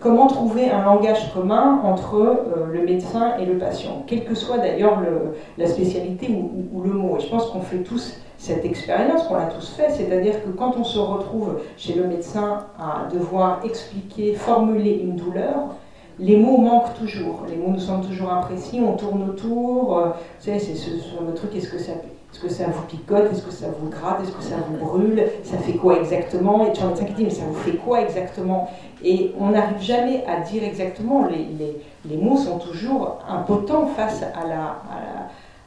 comment 0.00 0.26
trouver 0.26 0.70
un 0.70 0.84
langage 0.84 1.32
commun 1.34 1.80
entre 1.84 2.44
le 2.72 2.82
médecin 2.82 3.36
et 3.38 3.44
le 3.44 3.58
patient, 3.58 4.04
quelle 4.06 4.24
que 4.24 4.34
soit 4.34 4.58
d'ailleurs 4.58 5.02
la 5.58 5.66
spécialité 5.66 6.28
ou, 6.30 6.66
ou, 6.72 6.82
le 6.82 6.92
mot. 6.92 7.16
Et 7.18 7.20
je 7.20 7.28
pense 7.28 7.46
qu'on 7.46 7.60
fait 7.60 7.78
tous 7.78 8.21
cette 8.42 8.64
expérience 8.64 9.22
qu'on 9.22 9.36
a 9.36 9.44
tous 9.44 9.68
fait, 9.76 9.88
c'est-à-dire 9.88 10.42
que 10.42 10.50
quand 10.50 10.76
on 10.76 10.82
se 10.82 10.98
retrouve 10.98 11.60
chez 11.76 11.94
le 11.94 12.08
médecin 12.08 12.66
à 12.76 13.06
devoir 13.08 13.60
expliquer, 13.64 14.34
formuler 14.34 14.98
une 15.00 15.14
douleur, 15.14 15.76
les 16.18 16.36
mots 16.36 16.56
manquent 16.56 16.92
toujours, 16.98 17.44
les 17.48 17.54
mots 17.54 17.70
nous 17.70 17.78
semblent 17.78 18.04
toujours 18.04 18.32
imprécis, 18.32 18.80
on 18.84 18.96
tourne 18.96 19.30
autour, 19.30 19.96
euh, 19.96 20.06
vous 20.08 20.44
savez, 20.44 20.58
c'est 20.58 20.74
ce, 20.74 20.90
le 21.24 21.34
truc, 21.34 21.54
est-ce 21.54 21.68
que 21.70 21.78
ça 21.78 21.92
est-ce 22.32 22.40
que 22.40 22.48
ça 22.48 22.64
vous 22.64 22.82
picote 22.86 23.30
Est-ce 23.30 23.42
que 23.42 23.52
ça 23.52 23.66
vous 23.78 23.90
gratte 23.90 24.22
Est-ce 24.22 24.32
que 24.32 24.42
ça 24.42 24.56
vous 24.66 24.84
brûle 24.84 25.22
Ça 25.44 25.58
fait 25.58 25.74
quoi 25.74 25.98
exactement? 25.98 26.66
Et 26.66 26.72
tu 26.72 26.82
médecin 26.82 27.04
qui 27.04 27.12
dit, 27.12 27.24
mais 27.24 27.30
ça 27.30 27.44
vous 27.46 27.54
fait 27.54 27.76
quoi 27.76 28.00
exactement? 28.00 28.70
Et 29.04 29.32
on 29.38 29.50
n'arrive 29.50 29.82
jamais 29.82 30.24
à 30.26 30.40
dire 30.40 30.64
exactement. 30.64 31.26
Les, 31.26 31.44
les, 31.58 31.76
les, 32.08 32.16
mots 32.16 32.38
sont 32.38 32.58
toujours 32.58 33.18
impotents 33.28 33.86
face 33.86 34.22
à 34.22 34.48
la, 34.48 34.76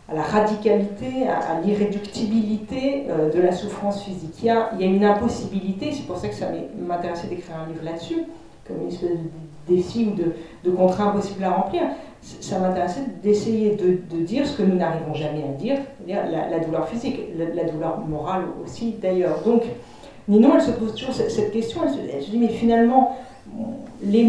à 0.10 0.14
la 0.14 0.22
radicalité, 0.22 1.28
à, 1.28 1.60
l'irréductibilité 1.62 3.06
euh, 3.10 3.32
de 3.32 3.42
la 3.42 3.52
souffrance 3.52 4.04
physique. 4.04 4.36
Il 4.42 4.46
y 4.46 4.50
a, 4.50 4.70
une 4.82 5.04
impossibilité, 5.04 5.92
c'est 5.92 6.06
pour 6.06 6.18
ça 6.18 6.28
que 6.28 6.36
ça 6.36 6.48
m'intéressait 6.80 7.28
d'écrire 7.28 7.56
un 7.66 7.72
livre 7.72 7.84
là-dessus, 7.84 8.24
comme 8.68 8.82
une 8.82 8.90
espèce 8.90 9.10
de 9.12 9.76
défi 9.76 10.08
ou 10.12 10.16
de, 10.16 10.34
de 10.64 10.76
contrat 10.76 11.06
impossible 11.06 11.44
à 11.44 11.52
remplir. 11.52 11.82
Ça 12.22 12.60
m'intéressait 12.60 13.06
d'essayer 13.24 13.76
de, 13.76 14.18
dire 14.24 14.48
ce 14.48 14.58
que 14.58 14.64
nous 14.64 14.76
n'arrivons 14.76 15.14
jamais 15.14 15.44
à 15.44 15.54
dire, 15.60 15.78
c'est-à-dire 15.98 16.24
la, 16.50 16.60
douleur 16.60 16.88
physique, 16.88 17.20
la, 17.38 17.64
douleur 17.66 18.00
morale 18.00 18.46
aussi 18.64 18.96
d'ailleurs. 19.02 19.42
Donc, 19.44 19.64
Ninon, 20.28 20.56
elle 20.56 20.62
se 20.62 20.72
pose 20.72 20.96
toujours 20.96 21.14
cette, 21.14 21.52
question, 21.52 21.82
elle 21.84 22.24
se, 22.24 22.32
dit, 22.32 22.40
mais 22.40 22.48
finalement, 22.48 23.16
les, 24.04 24.24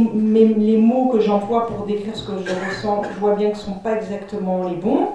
mots 0.76 1.08
que 1.08 1.20
j'emploie 1.20 1.66
pour 1.66 1.86
décrire 1.86 2.14
ce 2.14 2.26
que 2.26 2.32
je 2.38 2.50
ressens, 2.66 3.02
je 3.14 3.18
vois 3.18 3.34
bien 3.34 3.50
que 3.50 3.56
ce 3.56 3.68
ne 3.68 3.74
sont 3.74 3.80
pas 3.80 3.96
exactement 3.96 4.68
les 4.68 4.76
bons. 4.76 5.08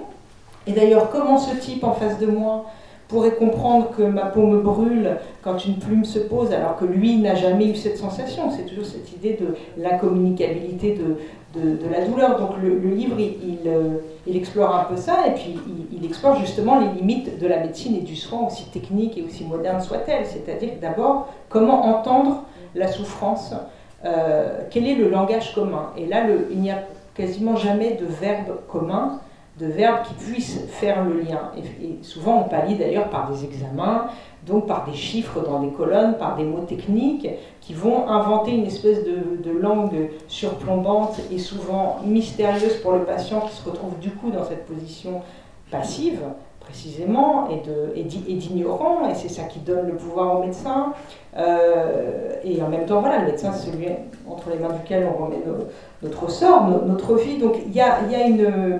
Et 0.66 0.72
d'ailleurs, 0.72 1.10
comment 1.10 1.38
ce 1.38 1.56
type 1.56 1.84
en 1.84 1.92
face 1.92 2.18
de 2.18 2.26
moi 2.26 2.66
pourrait 3.08 3.34
comprendre 3.34 3.90
que 3.96 4.02
ma 4.02 4.26
peau 4.26 4.42
me 4.42 4.60
brûle 4.60 5.18
quand 5.42 5.64
une 5.66 5.76
plume 5.76 6.04
se 6.04 6.18
pose, 6.18 6.52
alors 6.52 6.76
que 6.76 6.84
lui 6.84 7.16
n'a 7.16 7.34
jamais 7.34 7.66
eu 7.66 7.74
cette 7.74 7.98
sensation? 7.98 8.50
C'est 8.50 8.64
toujours 8.64 8.86
cette 8.86 9.12
idée 9.12 9.38
de 9.38 9.54
l'incommunicabilité 9.76 10.94
de, 10.94 11.16
de, 11.60 11.88
la 11.90 12.06
douleur. 12.06 12.38
Donc 12.38 12.50
le, 12.62 12.90
livre, 12.90 13.18
il, 13.18 13.58
euh, 13.66 13.98
il, 14.26 14.36
explore 14.36 14.74
un 14.74 14.84
peu 14.84 14.96
ça, 14.96 15.26
et 15.26 15.32
puis 15.32 15.58
il, 15.92 16.04
explore 16.04 16.36
justement 16.36 16.80
les 16.80 17.00
limites 17.00 17.38
de 17.38 17.46
la 17.46 17.58
médecine 17.58 17.96
et 17.96 18.00
du 18.00 18.16
soin, 18.16 18.46
aussi 18.46 18.64
technique 18.66 19.18
et 19.18 19.22
aussi 19.22 19.44
moderne 19.44 19.80
soit-elle. 19.80 20.24
C'est-à-dire 20.26 20.70
d'abord, 20.80 21.28
comment 21.48 21.84
entendre 21.84 22.44
la 22.74 22.88
souffrance 22.88 23.52
euh, 24.04 24.60
Quel 24.70 24.86
est 24.86 24.94
le 24.94 25.10
langage 25.10 25.54
commun? 25.54 25.90
Et 25.96 26.06
là, 26.06 26.24
il 26.50 26.60
n'y 26.60 26.70
a 26.70 26.78
quasiment 27.14 27.56
jamais 27.56 27.94
de 27.94 28.06
verbe 28.06 28.56
commun 28.68 29.20
de 29.58 29.66
verbes 29.66 30.02
qui 30.06 30.14
puissent 30.14 30.60
faire 30.68 31.04
le 31.04 31.20
lien. 31.20 31.52
Et, 31.56 32.02
souvent, 32.02 32.40
on 32.40 32.48
pallie 32.48 32.76
d'ailleurs 32.76 33.10
par 33.10 33.30
des 33.30 33.44
examens, 33.44 34.06
donc 34.46 34.66
par 34.66 34.84
des 34.84 34.94
chiffres 34.94 35.40
dans 35.40 35.60
des 35.60 35.70
colonnes, 35.70 36.16
par 36.16 36.36
des 36.36 36.44
mots 36.44 36.64
techniques 36.64 37.28
qui 37.60 37.74
vont 37.74 38.08
inventer 38.08 38.52
une 38.52 38.66
espèce 38.66 39.04
de, 39.04 39.50
langue 39.50 40.10
surplombante 40.26 41.20
et 41.30 41.38
souvent 41.38 42.00
mystérieuse 42.04 42.76
pour 42.82 42.92
le 42.92 43.04
patient 43.04 43.40
qui 43.42 43.54
se 43.54 43.68
retrouve 43.68 43.96
du 44.00 44.10
coup 44.10 44.30
dans 44.30 44.44
cette 44.44 44.66
position 44.66 45.20
passive 45.70 46.20
précisément 46.64 47.48
et 47.94 48.02
d'ignorant, 48.04 49.08
et, 49.08 49.14
c'est 49.14 49.28
ça 49.28 49.44
qui 49.44 49.58
donne 49.60 49.88
le 49.88 49.94
pouvoir 49.94 50.38
au 50.38 50.42
médecin. 50.42 50.92
Euh, 51.36 52.34
et 52.44 52.60
en 52.62 52.68
même 52.68 52.86
temps, 52.86 53.00
voilà, 53.00 53.20
le 53.20 53.26
médecin, 53.26 53.52
c'est 53.52 53.70
celui 53.70 53.88
entre 54.28 54.50
les 54.50 54.58
mains 54.58 54.72
duquel 54.72 55.06
on 55.06 55.24
remet 55.24 55.38
notre 56.02 56.30
sort, 56.30 56.66
notre 56.86 57.14
vie. 57.16 57.38
Donc 57.38 57.56
il 57.66 57.72
y 57.72 57.80
a, 57.80 57.98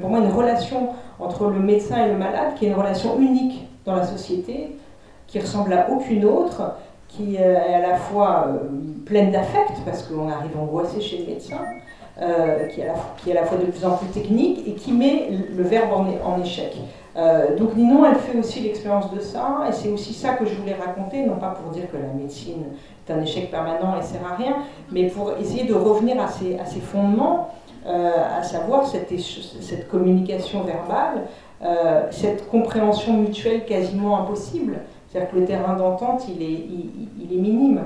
pour 0.01 0.11
moi 0.11 0.21
une 0.21 0.33
relation 0.33 0.89
entre 1.19 1.49
le 1.49 1.61
médecin 1.61 2.05
et 2.05 2.09
le 2.09 2.17
malade 2.17 2.55
qui 2.57 2.67
est 2.67 2.69
une 2.69 2.75
relation 2.75 3.19
unique 3.19 3.67
dans 3.85 3.97
la 3.97 4.05
société, 4.05 4.77
qui 5.27 5.39
ressemble 5.39 5.73
à 5.73 5.91
aucune 5.91 6.25
autre, 6.25 6.75
qui 7.09 7.37
est 7.37 7.57
à 7.57 7.81
la 7.81 7.97
fois 7.97 8.47
euh, 8.49 8.59
pleine 9.05 9.31
d'affect, 9.31 9.73
parce 9.85 10.03
qu'on 10.03 10.29
arrive 10.29 10.59
angoissé 10.59 11.01
chez 11.01 11.19
le 11.19 11.27
médecin, 11.27 11.59
euh, 12.21 12.67
qui, 12.69 12.81
est 12.81 12.89
à 12.89 13.35
la, 13.35 13.45
fois 13.45 13.59
de 13.59 13.65
plus 13.65 13.85
en 13.85 13.97
plus 13.97 14.09
technique 14.09 14.67
et 14.67 14.73
qui 14.73 14.93
met 14.93 15.29
le 15.31 15.63
verbe 15.63 15.91
en 15.93 16.41
échec. 16.43 16.77
Euh, 17.17 17.57
donc 17.57 17.77
Ninon, 17.77 18.07
elle 18.07 18.17
fait 18.17 18.39
aussi 18.39 18.61
l'expérience 18.61 19.13
de 19.13 19.21
ça, 19.21 19.65
et 19.69 19.73
c'est 19.73 19.91
aussi 19.91 20.15
ça 20.15 20.31
que 20.35 20.47
je 20.47 20.55
voulais 20.55 20.75
raconter, 20.75 21.25
non 21.27 21.37
pas 21.37 21.51
pour 21.51 21.71
dire 21.71 21.91
que 21.91 21.97
la 21.97 22.13
médecine 22.13 22.65
est 23.07 23.13
un 23.13 23.21
échec 23.21 23.51
permanent 23.51 23.99
et 23.99 24.03
sert 24.03 24.27
à 24.27 24.35
rien, 24.37 24.57
mais 24.91 25.09
pour 25.09 25.33
essayer 25.39 25.65
de 25.65 25.75
revenir 25.75 26.21
à 26.21 26.29
ses, 26.29 26.81
fondements, 26.81 27.51
euh, 27.87 28.11
à 28.39 28.43
savoir 28.43 28.87
cette, 28.87 29.11
communication 29.91 30.63
verbale, 30.63 31.23
euh, 31.63 32.07
cette 32.11 32.49
compréhension 32.49 33.15
mutuelle 33.15 33.67
quasiment 33.67 34.21
impossible. 34.21 34.79
C'est-à-dire 35.09 35.31
que 35.31 35.37
le 35.37 35.45
terrain 35.45 35.75
d'entente, 35.75 36.27
il 36.29 36.43
est, 36.43 37.37
minime. 37.37 37.83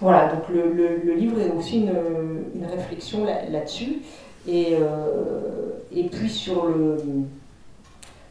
voilà, 0.00 0.28
donc 0.28 0.48
le, 0.48 1.12
livre 1.14 1.38
est 1.42 1.52
aussi 1.52 1.80
une, 1.80 2.66
réflexion 2.66 3.26
là-dessus. 3.26 4.00
et 4.48 4.78
puis 6.10 6.30
sur 6.30 6.64
le 6.68 6.96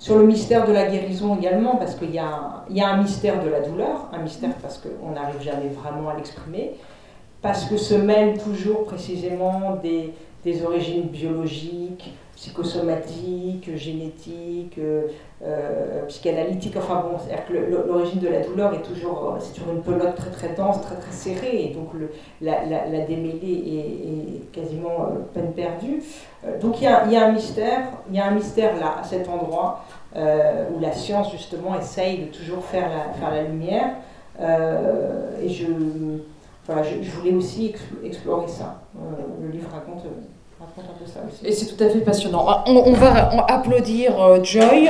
sur 0.05 0.19
le 0.19 0.27
mystère 0.27 0.67
de 0.67 0.71
la 0.71 0.85
guérison 0.85 1.35
également, 1.35 1.77
parce 1.77 1.95
qu'il 1.95 2.11
y, 2.11 2.13
y, 2.13 2.19
a 2.19 2.87
un 2.87 2.97
mystère 3.01 3.43
de 3.43 3.49
la 3.49 3.61
douleur, 3.61 4.07
un 4.13 4.19
mystère 4.19 4.53
parce 4.61 4.77
qu'on 4.77 5.09
n'arrive 5.09 5.41
jamais 5.41 5.69
vraiment 5.69 6.09
à 6.09 6.15
l'exprimer, 6.15 6.73
parce 7.41 7.65
que 7.65 7.75
se 7.75 7.95
mêlent 7.95 8.37
toujours 8.37 8.83
précisément 8.83 9.79
des, 9.81 10.13
des 10.43 10.63
origines 10.63 11.07
biologiques, 11.07 12.13
psychosomatiques, 12.35 13.75
génétiques, 13.77 14.77
euh, 14.77 15.07
euh, 15.43 16.05
psychanalytiques. 16.07 16.75
Enfin 16.77 17.05
bon, 17.09 17.17
c'est-à-dire 17.17 17.45
que 17.45 17.53
l'origine 17.87 18.19
de 18.19 18.27
la 18.27 18.41
douleur 18.41 18.73
est 18.73 18.81
toujours 18.81 19.35
euh, 19.35 19.39
c'est 19.39 19.55
sur 19.55 19.71
une 19.71 19.81
pelote 19.81 20.15
très 20.15 20.29
très 20.29 20.49
dense, 20.49 20.81
très 20.81 20.95
très 20.95 21.11
serrée, 21.11 21.63
et 21.63 21.73
donc 21.73 21.93
le, 21.93 22.11
la, 22.41 22.65
la, 22.65 22.99
démêler 23.05 23.39
est, 23.41 24.51
quasiment 24.51 25.07
peine 25.33 25.53
perdue. 25.53 26.03
donc 26.61 26.81
il 26.81 26.83
y, 26.83 26.87
a, 26.87 27.07
y, 27.07 27.15
a, 27.15 27.27
un 27.27 27.31
mystère, 27.31 27.87
il 28.09 28.15
y 28.15 28.19
a 28.19 28.27
un 28.27 28.31
mystère 28.31 28.77
là, 28.79 28.97
à 29.01 29.03
cet 29.03 29.27
endroit, 29.29 29.85
où 30.15 30.79
la 30.79 30.93
science 30.93 31.31
justement 31.31 31.77
essaye 31.79 32.19
de 32.19 32.25
toujours 32.25 32.63
faire 32.63 32.89
la, 32.89 33.13
faire 33.13 33.31
la 33.31 33.43
lumière. 33.43 33.95
et 34.39 35.49
je, 35.49 35.65
voilà, 36.65 36.83
je, 36.83 37.11
voulais 37.11 37.33
aussi 37.33 37.73
explorer 38.03 38.47
ça. 38.47 38.81
le 39.41 39.49
livre 39.49 39.69
raconte 39.71 40.03
et 41.43 41.51
c'est 41.51 41.75
tout 41.75 41.83
à 41.83 41.89
fait 41.89 41.99
passionnant. 41.99 42.63
On, 42.67 42.91
va 42.93 43.45
applaudir 43.47 44.19
euh, 44.21 44.43
Joy. 44.43 44.89